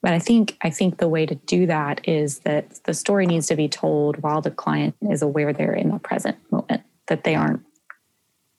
[0.01, 3.47] but I think I think the way to do that is that the story needs
[3.47, 7.35] to be told while the client is aware they're in the present moment, that they
[7.35, 7.63] aren't.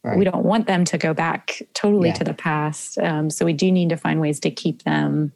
[0.02, 0.18] Right.
[0.18, 2.14] We don't want them to go back totally yeah.
[2.14, 2.98] to the past.
[2.98, 5.32] Um, so we do need to find ways to keep them,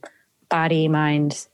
[0.49, 1.47] body, mind,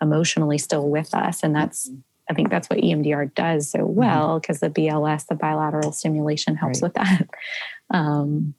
[0.00, 1.90] emotionally still with us, and that's.
[2.30, 3.94] I think that's what EMDR does so mm-hmm.
[3.94, 4.72] well because mm-hmm.
[4.74, 6.86] the BLS, the bilateral stimulation, helps right.
[6.86, 7.28] with that.
[7.90, 8.52] Um,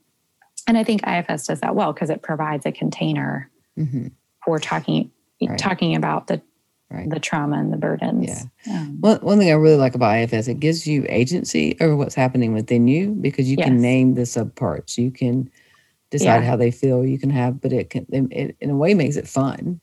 [0.67, 4.07] and I think IFS does that well because it provides a container mm-hmm.
[4.43, 5.11] for talking
[5.47, 5.57] right.
[5.57, 6.41] talking about the
[6.89, 7.09] right.
[7.09, 8.45] the trauma and the burdens.
[8.65, 8.79] Yeah.
[8.79, 12.15] Um, one, one thing I really like about IFS, it gives you agency over what's
[12.15, 13.67] happening within you because you yes.
[13.67, 14.97] can name the subparts.
[14.97, 15.49] You can
[16.09, 16.49] decide yeah.
[16.49, 17.05] how they feel.
[17.05, 19.79] You can have, but it can, it, in a way makes it fun.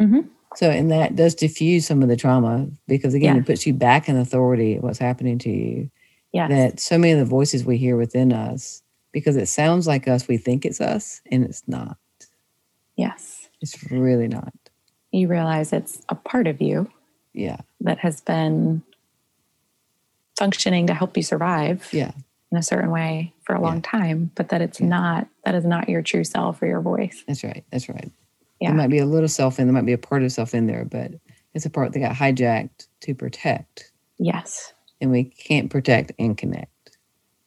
[0.00, 0.20] Mm-hmm.
[0.56, 3.42] So, and that does diffuse some of the trauma because again, yeah.
[3.42, 5.90] it puts you back in authority of what's happening to you.
[6.32, 6.48] Yeah.
[6.48, 10.28] That so many of the voices we hear within us, because it sounds like us,
[10.28, 11.96] we think it's us, and it's not.
[12.96, 13.35] Yes.
[13.74, 14.52] It's really not.
[15.12, 16.90] You realize it's a part of you.
[17.32, 17.58] Yeah.
[17.80, 18.82] That has been
[20.38, 21.88] functioning to help you survive.
[21.92, 22.12] Yeah.
[22.52, 23.90] In a certain way for a long yeah.
[23.90, 24.86] time, but that it's yeah.
[24.86, 27.24] not, that is not your true self or your voice.
[27.26, 27.64] That's right.
[27.72, 28.10] That's right.
[28.60, 28.68] Yeah.
[28.68, 30.66] There might be a little self in, there might be a part of self in
[30.68, 31.10] there, but
[31.54, 33.90] it's a part that got hijacked to protect.
[34.18, 34.72] Yes.
[35.00, 36.98] And we can't protect and connect.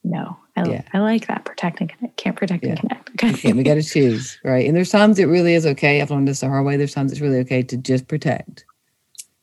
[0.03, 0.81] No, I, yeah.
[0.93, 1.45] I like that.
[1.45, 2.17] Protect and connect.
[2.17, 2.71] Can't protect yeah.
[2.71, 3.23] and connect.
[3.23, 3.53] Okay.
[3.53, 4.65] we got to choose, right?
[4.65, 6.01] And there's times it really is okay.
[6.01, 6.77] I've learned this the hard way.
[6.77, 8.65] There's times it's really okay to just protect.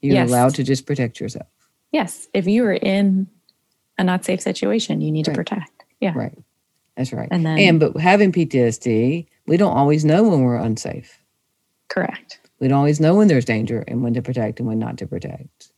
[0.01, 0.29] You're yes.
[0.29, 1.47] allowed to just protect yourself.
[1.93, 2.29] Yes.
[2.35, 3.27] If you are in
[3.99, 5.35] a not safe situation, you need right.
[5.35, 5.85] to protect.
[6.01, 6.12] Yeah.
[6.14, 6.37] Right.
[6.97, 7.29] That's right.
[7.31, 11.19] And then- and but having PTSD, we don't always know when we're unsafe.
[11.89, 12.41] Correct.
[12.59, 15.07] We don't always know when there's danger and when to protect and when not to
[15.07, 15.73] protect.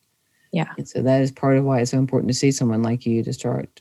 [0.52, 0.72] Yeah.
[0.76, 3.22] And so that is part of why it's so important to see someone like you
[3.22, 3.80] to start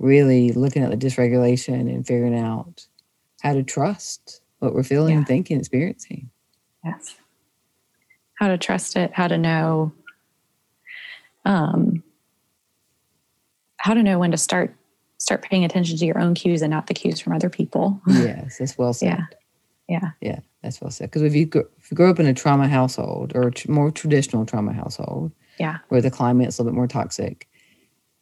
[0.00, 2.86] really looking at the dysregulation and figuring out
[3.42, 5.24] how to trust what we're feeling, Yeah.
[5.24, 6.30] thinking, experiencing.
[6.84, 7.16] Yes.
[8.34, 9.92] How to trust it, how to know
[11.44, 12.02] um
[13.78, 14.74] how to know when to start
[15.18, 18.00] start paying attention to your own cues and not the cues from other people.
[18.06, 19.08] yes, that's well said.
[19.08, 19.24] Yeah.
[19.88, 20.10] Yeah.
[20.20, 21.10] Yeah, that's well said.
[21.10, 23.70] Because if you gr- if you grow up in a trauma household or a tr-
[23.70, 25.78] more traditional trauma household, Yeah.
[25.88, 27.48] where the climate's a little bit more toxic,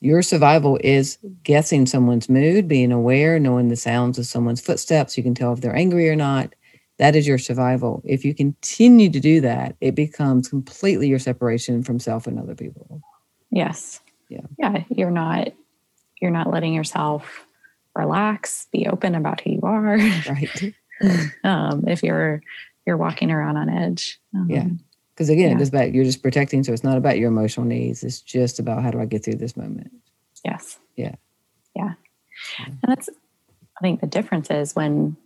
[0.01, 5.17] your survival is guessing someone's mood, being aware, knowing the sounds of someone's footsteps.
[5.17, 6.55] You can tell if they're angry or not.
[6.99, 8.03] That is your survival.
[8.05, 12.55] If you continue to do that, it becomes completely your separation from self and other
[12.55, 13.01] people.
[13.51, 14.01] Yes.
[14.29, 14.41] Yeah.
[14.59, 14.85] Yeah.
[14.89, 15.49] You're not
[16.21, 17.47] you're not letting yourself
[17.95, 19.81] relax, be open about who you are.
[19.81, 20.75] Right?
[21.45, 22.43] um, if you're
[22.87, 24.19] you're walking around on edge.
[24.35, 24.67] Um, Yeah.
[25.19, 25.57] Because again, Yeah.
[25.57, 25.93] it goes back.
[25.93, 28.05] You're just protecting, so it's not about your emotional needs.
[28.05, 29.91] It's just about how do I get through this moment.
[30.45, 30.79] Yes.
[30.95, 31.17] Yeah.
[31.75, 31.95] Yeah.
[32.61, 33.09] And that's
[33.77, 35.17] I think the difference is when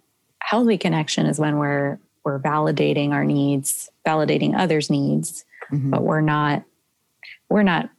[0.41, 5.91] healthy connection is when we're we're validating our needs, validating others' needs, Mhm.
[5.91, 6.63] but we're not
[7.51, 7.91] we're not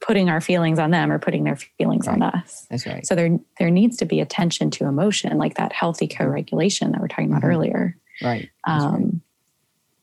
[0.00, 2.64] putting our feelings on them or putting their feelings on us.
[2.70, 3.04] That's right.
[3.04, 7.08] So there there needs to be attention to emotion, like that healthy co-regulation that we're
[7.08, 7.48] talking about Mhm.
[7.48, 7.96] earlier.
[8.22, 8.48] Right.
[8.64, 8.94] That's right.
[8.94, 9.20] Um,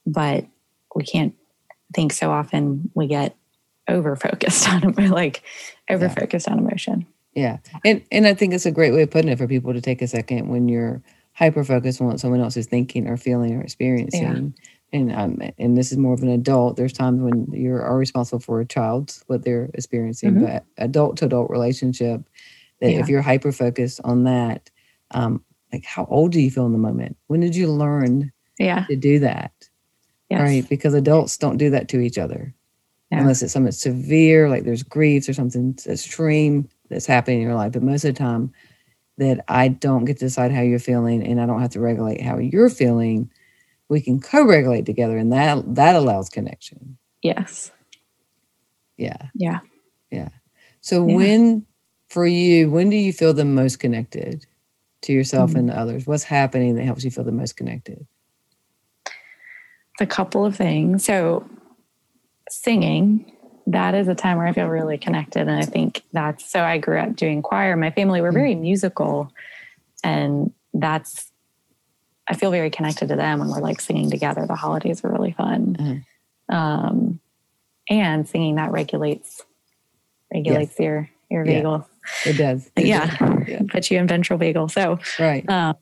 [0.06, 0.46] but
[0.98, 1.34] we can't
[1.94, 3.36] think so often we get
[3.88, 5.44] over focused on like
[5.90, 7.06] over focused on emotion.
[7.34, 7.58] Yeah.
[7.86, 10.02] And and I think it's a great way of putting it for people to take
[10.02, 11.02] a second when you're
[11.34, 14.22] hyper focused on what someone else is thinking or feeling or experiencing.
[14.24, 14.64] yeah.
[15.00, 16.78] And um and this is more of an adult.
[16.78, 20.42] There's times when you are responsible for a child's what they're experiencing, Mhm.
[20.48, 22.22] but adult to adult relationship,
[22.82, 23.00] that Yeah.
[23.00, 24.70] if you're hyper focused on that,
[25.12, 27.18] um, like how old do you feel in the moment?
[27.28, 28.86] When did you learn Yeah.
[28.90, 29.52] to do that?
[30.30, 30.42] Yes.
[30.42, 30.70] Right.
[30.70, 32.54] Because adults don't do that to each other.
[33.12, 33.20] No.
[33.20, 37.72] Unless it's something severe, like there's griefs or something extreme that's happening in your life.
[37.74, 38.52] But most of the time,
[39.18, 42.22] that I don't get to decide how you're feeling and I don't have to regulate
[42.22, 43.32] how you're feeling,
[43.90, 46.98] we can co-regulate together and that that allows connection.
[47.24, 47.72] Yes.
[48.98, 49.18] Yeah.
[49.34, 49.60] Yeah.
[50.12, 50.30] Yeah.
[50.82, 51.16] So Yeah.
[51.16, 51.66] when
[52.10, 54.46] for you, when do you feel the most connected
[55.04, 55.56] to yourself Mm.
[55.60, 56.06] and others?
[56.06, 58.06] What's happening that helps you feel the most connected?
[60.02, 61.06] A couple of things.
[61.06, 61.48] So,
[62.50, 63.32] singing,
[63.68, 65.42] that is a time where I feel really connected.
[65.42, 67.76] And I think that's so I grew up doing choir.
[67.76, 69.32] My family were very musical.
[70.04, 71.32] And that's,
[72.30, 74.46] I feel very connected to them when we're like singing together.
[74.48, 76.04] The holidays are really fun.
[76.50, 77.20] Um,
[77.90, 79.42] and singing that regulates,
[80.34, 81.62] regulates your, your Yeah.
[81.64, 81.86] vagal.
[82.26, 82.72] It does.
[82.78, 83.06] It Yeah.
[83.18, 83.48] does.
[83.50, 83.62] Yeah.
[83.68, 84.72] Puts you in ventral vagal.
[84.72, 85.50] So, Right.
[85.50, 85.76] um,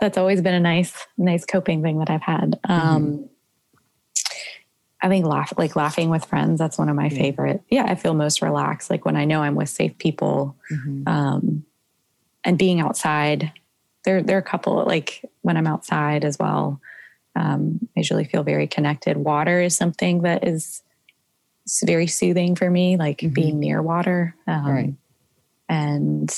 [0.00, 2.58] that's always been a nice, nice coping thing that I've had.
[2.68, 3.28] Um,
[5.04, 7.18] I think laugh, like laughing with friends, that's one of my Yeah.
[7.18, 7.62] favorite.
[7.68, 11.06] Yeah, I feel most relaxed, like when I know I'm with safe people, Mhm.
[11.06, 11.64] um,
[12.42, 13.52] and being outside.
[14.04, 16.80] There, there are a couple like when I'm outside as well.
[17.36, 19.18] Um, I usually feel very connected.
[19.18, 20.82] Water is something that is
[21.84, 23.34] very soothing for me, like Mhm.
[23.34, 24.34] being near water.
[24.46, 24.94] Um, Right.
[25.68, 26.34] and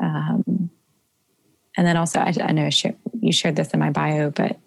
[0.00, 0.70] um,
[1.76, 4.58] and then also I, I know I share, you shared this in my bio, but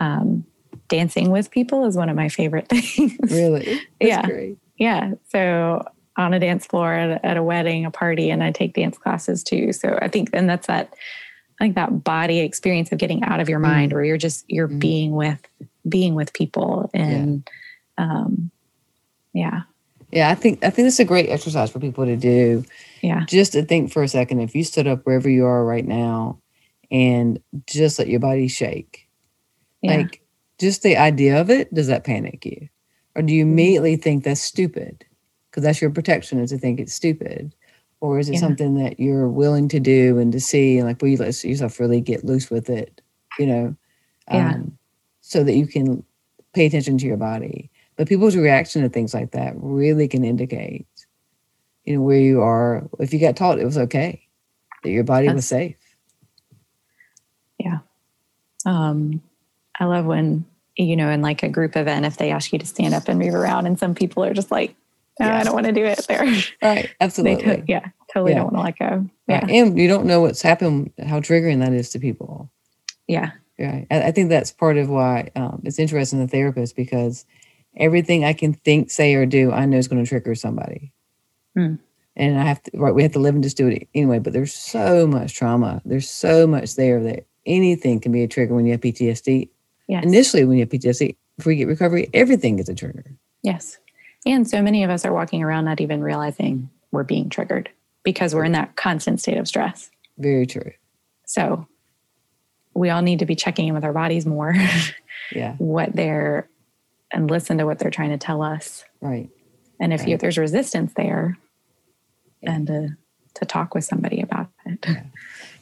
[0.00, 0.44] um,
[0.92, 3.18] dancing with people is one of my favorite things.
[3.30, 3.64] Really?
[3.64, 4.22] That's Yeah.
[4.26, 4.58] great.
[4.76, 5.14] yeah.
[5.30, 5.84] So
[6.16, 8.98] on a dance floor at a, at a wedding, a party, and I take dance
[8.98, 9.72] classes too.
[9.72, 10.92] So I think, and that's that,
[11.58, 14.68] I think that body experience of getting out of your mind, where you're just you're
[14.68, 14.78] Mhm.
[14.78, 15.40] being with
[15.88, 17.48] being with people, and
[17.98, 18.50] um,
[19.32, 19.62] yeah,
[20.10, 22.64] Yeah, I think I think it's a great exercise for people to do.
[23.00, 25.86] yeah, Just to think for a second, if you stood up wherever you are right
[25.86, 26.38] now
[26.90, 29.06] and just let your body shake,
[29.82, 30.21] yeah, like
[30.62, 32.68] just the idea of it, does that panic you?
[33.14, 33.52] Or do you Mm-hmm.
[33.52, 35.04] immediately think that's stupid?
[35.50, 37.54] Because that's your protection is to think it's stupid.
[38.00, 38.40] Or is it Yeah.
[38.40, 41.78] something that you're willing to do and to see and like will you let yourself
[41.78, 43.02] really get loose with it,
[43.38, 43.76] you know?
[44.32, 44.54] Yeah.
[44.54, 44.78] Um,
[45.20, 46.02] so that you can
[46.54, 47.70] pay attention to your body.
[47.96, 50.86] But people's reaction to things like that really can indicate,
[51.84, 52.88] you know, where you are.
[52.98, 54.26] If you got taught it was okay,
[54.82, 55.76] that your body was That's- safe.
[58.64, 59.20] um,
[59.80, 60.44] I love when
[60.76, 63.18] you know in like a group event if they ask you to stand up and
[63.18, 64.74] move around, and some people are just like,
[65.20, 66.04] no, I don't want to do it.
[66.08, 66.24] There,
[66.62, 66.90] Right.
[67.00, 67.64] Absolutely.
[67.68, 68.38] yeah, totally Yeah.
[68.38, 69.10] don't want to let go.
[69.28, 69.50] Yeah, Right.
[69.50, 72.50] And you don't know what's happened, how triggering that is to people.
[73.06, 73.86] yeah, Right.
[73.90, 77.26] I, I think that's part of why um, it's interesting the therapist because
[77.76, 80.92] everything I can think, say, or do, I know is going to trigger somebody.
[81.54, 81.74] Hmm.
[82.16, 82.94] and I have to right.
[82.94, 84.18] We have to live and just do it anyway.
[84.18, 85.82] But there's so much trauma.
[85.84, 89.50] There's so much there that anything can be a trigger when you have PTSD.
[89.92, 90.04] Yes.
[90.04, 93.04] Initially, when you have PTSD, before you get recovery, everything is a trigger.
[93.42, 93.76] Yes.
[94.24, 97.68] And so many of us are walking around not even realizing we're being triggered
[98.02, 99.90] because we're in that constant state of stress.
[100.16, 100.72] Very true.
[101.26, 101.66] So
[102.74, 104.54] we all need to be checking in with our bodies more.
[105.30, 105.54] Yeah.
[105.58, 106.48] what they're
[107.12, 108.84] and listen to what they're trying to tell us.
[109.00, 109.30] Right.
[109.80, 110.14] And if, you, Right.
[110.14, 111.38] if there's resistance there,
[112.42, 112.88] then to
[113.34, 114.84] to talk with somebody about it.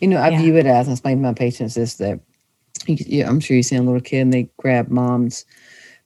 [0.01, 0.41] You know, I Yeah.
[0.41, 2.20] view it as, I explain to my patients is that you,
[2.87, 5.45] yeah, I'm sure you see a little kid and they grab mom's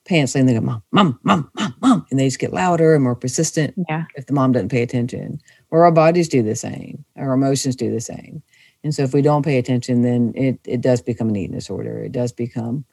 [0.06, 2.06] pants and they go, Mom, Mom, Mom, Mom, Mom.
[2.10, 4.04] And they just get louder and more persistent Yeah.
[4.16, 5.40] if the mom doesn't pay attention.
[5.70, 8.42] Or our bodies do the same, our emotions do the same.
[8.82, 12.02] And so if we don't pay attention, then it, it does become an eating disorder.
[12.04, 12.84] It does become,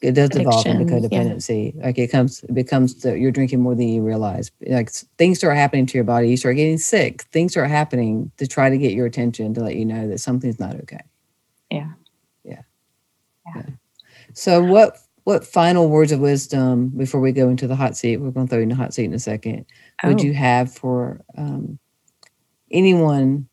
[0.00, 1.22] it does evolve into Addiction, yeah.
[1.24, 1.84] codependency.
[1.84, 4.50] Like it comes, it becomes, the, you're drinking more than you realize.
[4.66, 6.30] Like things start happening to your body.
[6.30, 7.22] You start getting sick.
[7.32, 10.58] Things start happening to try to get your attention to let you know that something's
[10.58, 11.00] not okay.
[11.70, 11.90] Yeah.
[14.34, 18.16] So what what final words of wisdom before we go into the hot seat?
[18.16, 19.66] We're going to throw you in the hot seat in a second.
[20.04, 20.24] Would Oh.
[20.24, 21.78] you have for um,
[22.70, 23.46] anyone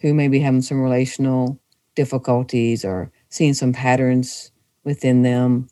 [0.00, 1.60] who may be having some relational
[1.94, 4.50] difficulties or seeing some patterns
[4.84, 5.68] within them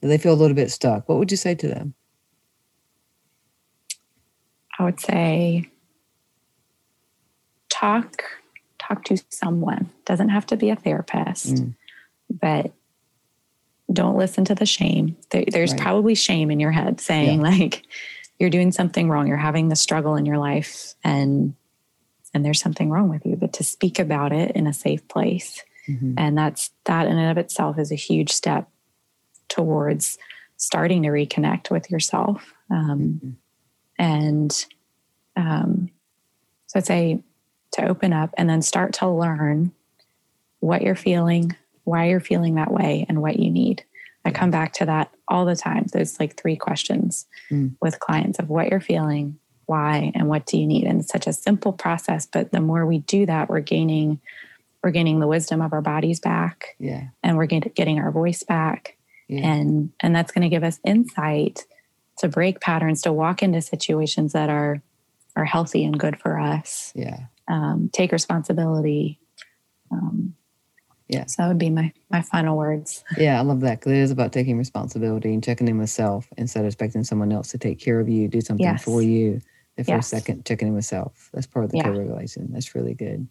[0.00, 1.08] that they feel a little bit stuck?
[1.08, 1.94] What would you say to them?
[4.78, 5.68] I would say
[7.68, 8.22] talk
[8.78, 9.90] talk to someone.
[10.04, 11.74] Doesn't have to be a therapist, Mm.
[12.40, 12.72] but
[13.94, 15.16] don't listen to the shame.
[15.30, 15.80] There, there's Right.
[15.80, 17.82] probably shame in your head saying like
[18.38, 19.26] you're doing something wrong.
[19.28, 21.54] You're having the struggle in your life, and
[22.34, 23.36] and there's something wrong with you.
[23.36, 26.14] But to speak about it in a safe place, Mhm.
[26.18, 28.68] and that's that in and of itself is a huge step
[29.48, 30.18] towards
[30.56, 33.34] starting to reconnect with yourself um, Mhm.
[33.98, 34.66] and
[35.36, 35.90] um,
[36.66, 37.20] so i'd say
[37.72, 39.72] to open up and then start to learn
[40.60, 43.84] what you're feeling why you're feeling that way and what you need
[44.24, 47.76] i come back to that all the time those like three questions Mm.
[47.80, 51.26] with clients of what you're feeling why and what do you need and it's such
[51.26, 54.20] a simple process but the more we do that we're gaining
[54.82, 57.04] we're gaining the wisdom of our bodies back Yeah.
[57.22, 58.96] and we're getting our voice back
[59.28, 59.46] Yeah.
[59.52, 61.64] and and that's going to give us insight
[62.18, 64.82] to break patterns to walk into situations that are
[65.36, 67.20] are healthy and good for us yeah.
[67.48, 69.18] um, take responsibility
[69.90, 70.34] um,
[71.08, 71.26] Yeah.
[71.26, 74.10] so that would be my my final words Yeah, I love that because it is
[74.10, 77.78] about taking responsibility and checking in with self instead of expecting someone else to take
[77.78, 78.82] care of you, do something Yes.
[78.84, 79.40] for you.
[79.76, 80.22] The first Yes.
[80.22, 81.30] second, checking in with self.
[81.34, 81.84] That's part of the Yeah.
[81.84, 82.48] co-regulation.
[82.52, 83.26] That's really good.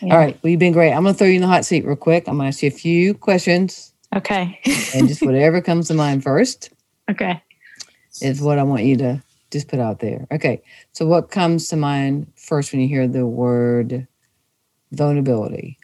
[0.00, 0.14] Yeah.
[0.14, 0.38] All right.
[0.42, 0.90] Well, you've been great.
[0.92, 2.26] I'm going to throw you in the hot seat real quick.
[2.26, 4.58] I'm going to ask you a few questions okay
[4.94, 6.70] and just whatever comes to mind first
[7.10, 7.42] okay
[8.20, 10.26] is what I want you to just put out there.
[10.32, 10.62] Okay.
[10.92, 14.06] So, what comes to mind first when you hear the word
[14.92, 15.78] vulnerability?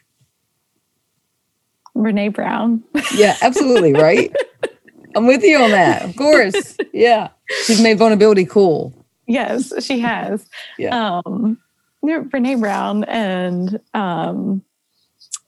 [2.01, 2.83] Renee brown
[3.15, 3.93] Yeah, absolutely.
[3.93, 4.33] Right.
[5.15, 6.03] I'm with you on that.
[6.03, 6.77] Of course.
[6.93, 7.29] Yeah.
[7.65, 8.93] She's made vulnerability cool.
[9.27, 10.47] yes she has
[10.77, 11.19] Yeah.
[11.25, 11.57] um
[12.03, 14.63] Brene Brown and um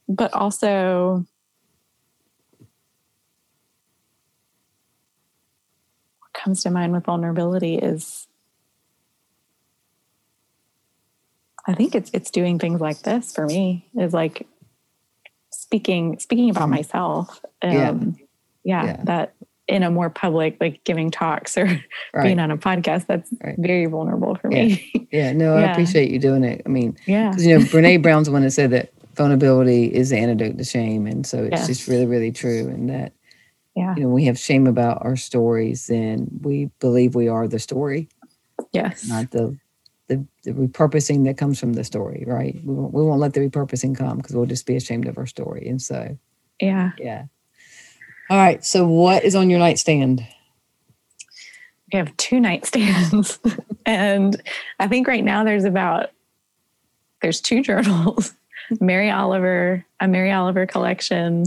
[0.09, 1.25] but also
[6.19, 8.27] what comes to mind with vulnerability is
[11.67, 14.47] i think it's it's doing things like this for me is like
[15.71, 17.93] speaking speaking about myself um Yeah.
[18.63, 19.03] yeah, Yeah.
[19.05, 19.33] that
[19.67, 21.65] in a more public like giving talks or
[22.13, 22.23] Right.
[22.23, 23.55] being on a podcast that's Right.
[23.57, 25.31] very vulnerable for me Yeah.
[25.31, 26.61] No, I appreciate you doing it.
[26.65, 30.09] I mean, yeah because, you know, Brene Brown's the one that said that vulnerability is
[30.09, 31.07] the antidote to shame.
[31.07, 32.67] And so it's just really, really true.
[32.67, 33.13] And that,
[33.75, 37.59] yeah you know, we have shame about our stories, then we believe we are the
[37.59, 38.09] story,
[38.73, 39.57] yes not the,
[40.11, 42.59] the, the repurposing that comes from the story, right?
[42.63, 45.25] We won't, we won't let the repurposing come because we'll just be ashamed of our
[45.25, 45.67] story.
[45.67, 46.17] And so,
[46.59, 47.23] yeah yeah.
[48.29, 48.63] All right.
[48.63, 50.25] So, what is on your nightstand?
[51.93, 53.37] we have two nightstands
[53.85, 54.41] and
[54.79, 56.11] i think right now there's about
[57.21, 58.33] there's two journals
[58.79, 61.43] mary oliver a mary oliver collection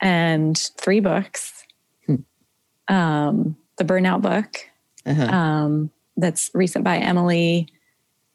[0.00, 1.64] and three books
[2.06, 2.14] Hmm.
[2.86, 4.58] um the burnout book
[5.04, 5.24] Uh-huh.
[5.24, 7.68] um that's recent by emily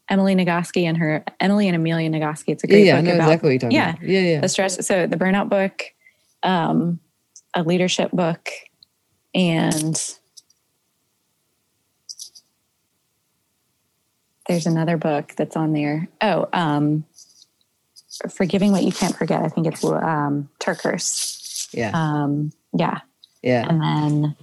[0.09, 2.49] emily nagoski and her emily and amelia nagoski.
[2.49, 4.03] It's a yeah, great yeah, I book know about exactly what you're yeah, about.
[4.03, 4.41] Yeah, yeah.
[4.41, 5.83] the stress so the burnout book
[6.43, 6.99] um
[7.53, 8.49] a leadership book
[9.33, 10.15] and
[14.47, 16.09] there's another book that's on there.
[16.21, 17.05] Oh um
[18.29, 19.41] forgiving what you can't forget.
[19.41, 22.99] I think it's um TerKeurst Yeah, um yeah.
[23.41, 23.67] Yeah.
[23.67, 24.35] and then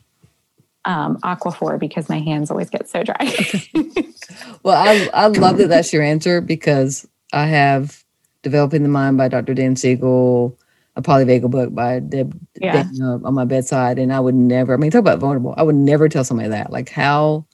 [0.88, 3.16] um, Aquaphor because my hands always get so dry.
[4.64, 8.02] well, I, I love that that's your answer because I have
[8.42, 9.54] Developing the Mind by Dr.
[9.54, 10.58] Dan Siegel,
[10.96, 12.84] a polyvagal book by Deb Yeah.
[12.84, 13.98] Dana on my bedside.
[13.98, 15.54] And I would never, I mean, talk about vulnerable.
[15.56, 16.72] I would never tell somebody that.
[16.72, 17.46] Like, how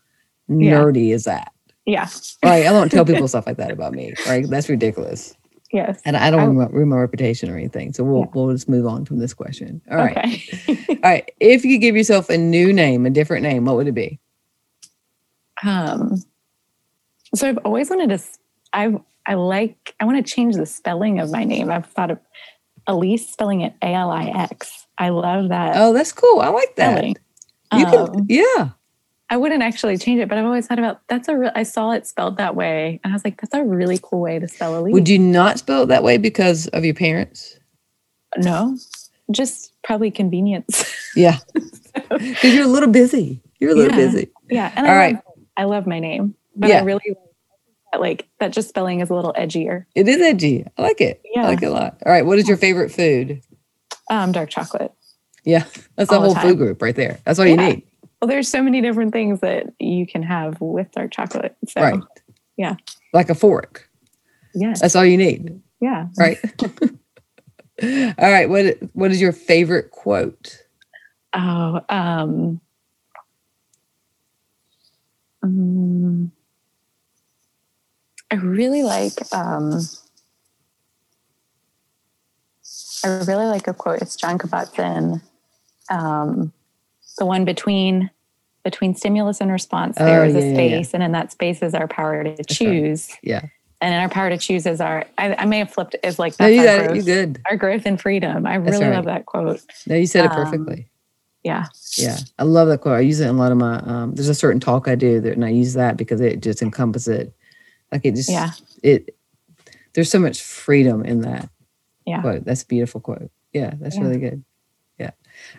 [0.48, 0.78] Yeah.
[0.80, 1.52] nerdy is that?
[1.86, 2.08] yeah.
[2.44, 2.66] Right.
[2.66, 4.14] I don't tell people stuff like that about me.
[4.26, 4.48] Right.
[4.48, 5.34] That's ridiculous.
[5.74, 6.00] Yes.
[6.04, 7.92] And I don't I- ruin, my- ruin my reputation or anything.
[7.92, 8.26] So we'll, Yeah.
[8.32, 9.82] we'll just move on from this question.
[9.90, 10.16] All right.
[10.16, 10.78] Okay.
[10.88, 11.30] All right.
[11.40, 14.20] If you could give yourself a new name, a different name, what would it be?
[15.64, 16.22] um,
[17.34, 18.22] so I've always wanted to.
[18.72, 18.94] I,
[19.26, 19.94] I like.
[20.00, 21.70] I want to change the spelling of my name.
[21.70, 22.18] I've thought of
[22.86, 24.86] Elise spelling it A L I X.
[24.98, 26.40] I love that Oh, that's cool.
[26.40, 26.92] I like that.
[26.98, 27.16] spelling.
[27.72, 28.68] You can, Um, yeah.
[29.30, 31.36] I wouldn't actually change it, but I've always thought about that's a.
[31.36, 34.20] Re- I saw it spelled that way, and I was like, that's a really cool
[34.20, 34.92] way to spell Elise.
[34.92, 37.58] Would you not spell it that way because of your parents?
[38.36, 38.76] No,
[39.30, 40.90] just probably convenience.
[41.16, 41.38] Yeah.
[41.94, 43.40] Because you're a little busy.
[43.60, 44.06] You're a little Yeah.
[44.06, 44.30] busy.
[44.50, 45.14] yeah, and All I right.
[45.14, 45.22] love,
[45.56, 46.78] I love my name, but Yeah.
[46.78, 47.18] I really like
[47.92, 48.52] that, like that.
[48.52, 49.84] Just spelling is a little edgier.
[49.94, 50.66] It is edgy.
[50.76, 51.22] I like it.
[51.24, 51.46] I Yeah.
[51.46, 51.98] like it a lot.
[52.04, 52.26] All right.
[52.26, 53.42] What is your favorite food?
[54.10, 54.92] Um, dark chocolate.
[55.44, 55.62] Yeah.
[55.94, 57.20] That's a All whole food group right there.
[57.24, 57.84] That's all you need.
[58.24, 61.54] Well, there's so many different things that you can have with dark chocolate.
[61.68, 62.00] So, Right.
[62.56, 62.76] yeah.
[63.12, 63.90] Like a fork.
[64.54, 65.60] yes, That's all you need.
[65.82, 66.06] yeah.
[66.16, 66.38] Right.
[67.82, 68.48] all right.
[68.48, 70.62] What what is your favorite quote?
[71.34, 72.62] Oh, um,
[75.42, 76.32] um,
[78.30, 79.12] I really like.
[79.34, 79.80] Um,
[83.04, 84.00] I really like a quote.
[84.00, 85.20] It's Jon Kabat-Zinn.
[85.90, 86.54] Um,
[87.18, 88.10] the one between
[88.64, 90.96] between stimulus and response, Oh, there is a yeah, yeah, space, yeah.
[90.96, 92.46] and in that space is our power to right.
[92.46, 93.10] choose.
[93.22, 93.42] Yeah.
[93.82, 95.04] And in our power to choose is our.
[95.18, 95.94] I, I may have flipped.
[96.02, 98.46] Is like No, that's you our growth, You our growth and freedom.
[98.46, 98.96] I That's really right.
[98.96, 99.60] love that quote.
[99.86, 100.88] No, you said it Um, perfectly.
[101.42, 101.66] Yeah.
[101.98, 102.96] Yeah, I love that quote.
[102.96, 103.76] I use it in a lot of my.
[103.80, 106.62] Um, there's a certain talk I do that, and I use that because it just
[106.62, 107.34] encompasses it.
[107.92, 108.52] Like it just, Yeah.
[108.82, 109.14] it.
[109.92, 111.50] There's so much freedom in that
[112.06, 112.22] Yeah.
[112.22, 112.44] quote.
[112.46, 113.30] That's a beautiful quote.
[113.52, 114.02] Yeah, that's Yeah.
[114.04, 114.42] really good.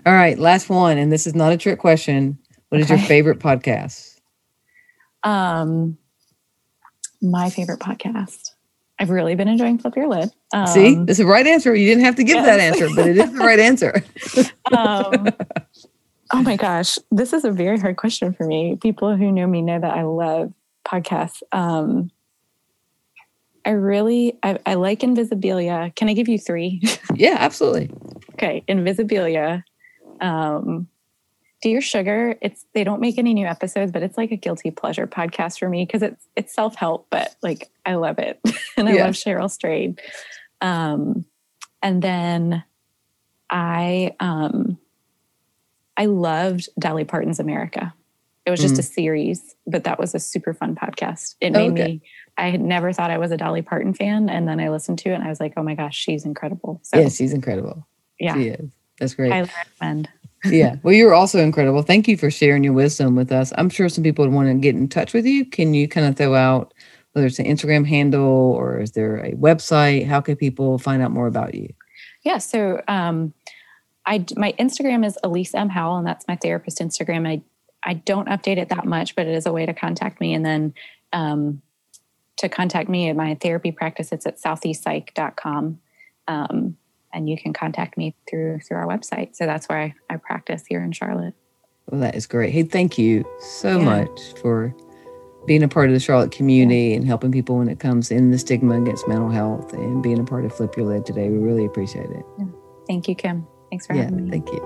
[0.05, 2.37] All right, last one, and this is not a trick question.
[2.69, 4.19] What is your favorite podcast?
[5.23, 5.97] Um,
[7.21, 8.51] my favorite podcast.
[8.99, 10.29] I've really been enjoying Flip Your Lid.
[10.53, 11.73] Um, See, it's the right answer.
[11.75, 14.03] You didn't have to give that answer, but it is the right answer.
[14.77, 15.27] um,
[16.31, 18.77] oh my gosh, this is a very hard question for me.
[18.81, 20.53] People who know me know that I love
[20.87, 21.41] podcasts.
[21.51, 22.11] Um,
[23.65, 25.93] I really, I, I like Invisibilia.
[25.95, 26.81] Can I give you three?
[27.15, 27.89] yeah, absolutely.
[28.33, 29.63] okay, Invisibilia.
[30.21, 30.87] Um,
[31.61, 32.35] Dear Sugar.
[32.41, 35.67] It's they don't make any new episodes, but it's like a guilty pleasure podcast for
[35.69, 38.39] me because it's it's self help, but like I love it,
[38.77, 39.05] and I Yeah.
[39.05, 39.99] love Cheryl Strayed.
[40.61, 41.25] Um,
[41.81, 42.63] and then
[43.49, 44.77] I um,
[45.97, 47.93] I loved Dolly Parton's America.
[48.45, 51.33] It was just a series, but that was a super fun podcast.
[51.41, 51.83] It made Okay.
[51.83, 52.01] me.
[52.37, 55.09] I had never thought I was a Dolly Parton fan, and then I listened to
[55.09, 57.87] it, and I was like, "Oh my gosh, she's incredible!" So Yes, she's incredible.
[58.19, 58.69] yeah, She is.
[58.99, 59.31] That's great.
[59.31, 60.09] highly recommend.
[60.45, 60.75] yeah.
[60.83, 61.81] Well, you're also incredible.
[61.81, 63.51] Thank you for sharing your wisdom with us.
[63.57, 65.45] I'm sure some people would want to get in touch with you.
[65.45, 66.73] Can you kind of throw out
[67.13, 70.05] whether it's an Instagram handle or is there a website?
[70.05, 71.73] How can people find out more about you?
[72.23, 72.39] Yeah.
[72.39, 73.33] So um,
[74.05, 77.27] I my Instagram is Elise M Howell, and that's my therapist Instagram.
[77.27, 77.41] I
[77.83, 80.33] I don't update it that much, but it is a way to contact me.
[80.33, 80.73] And then
[81.13, 81.61] um,
[82.37, 85.79] to contact me at my therapy practice, it's at southeastpsych.com.
[86.27, 86.77] Um,
[87.15, 89.35] and you can contact me through through our website.
[89.35, 91.33] So that's where I, I practice here in Charlotte.
[91.89, 92.51] Well, that is great.
[92.53, 93.85] Hey, thank you so Yeah.
[93.85, 94.75] much for
[95.47, 98.37] being a part of the Charlotte community and helping people when it comes in the
[98.37, 101.29] stigma against mental health and being a part of Flip Your Lid today.
[101.29, 102.25] We really appreciate it.
[102.87, 103.47] Thank you, Kim.
[103.69, 104.31] Thanks for Yeah, having me.
[104.31, 104.59] thank you.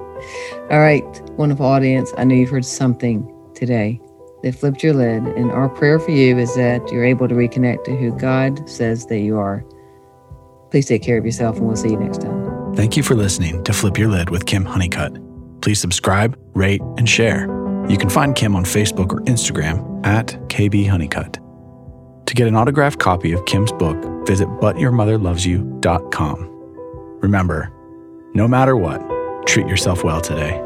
[0.71, 2.13] All right, wonderful audience.
[2.17, 3.99] I know you've heard something today
[4.43, 7.83] that flipped your lid, and our prayer for you is that you're able to reconnect
[7.85, 9.65] to who God says that you are.
[10.71, 12.75] Please take care of yourself, and we'll see you next time.
[12.75, 15.17] Thank you for listening to Flip Your Lid with Kim Honeycutt.
[15.61, 17.47] Please subscribe, rate, and share.
[17.89, 21.39] You can find Kim on Facebook or Instagram at KB Honeycutt.
[22.27, 23.97] To get an autographed copy of Kim's book,
[24.27, 26.45] visit butyourmotherlovesyou.com.
[27.21, 27.71] Remember,
[28.35, 29.01] no matter what,
[29.47, 30.63] treat yourself well today.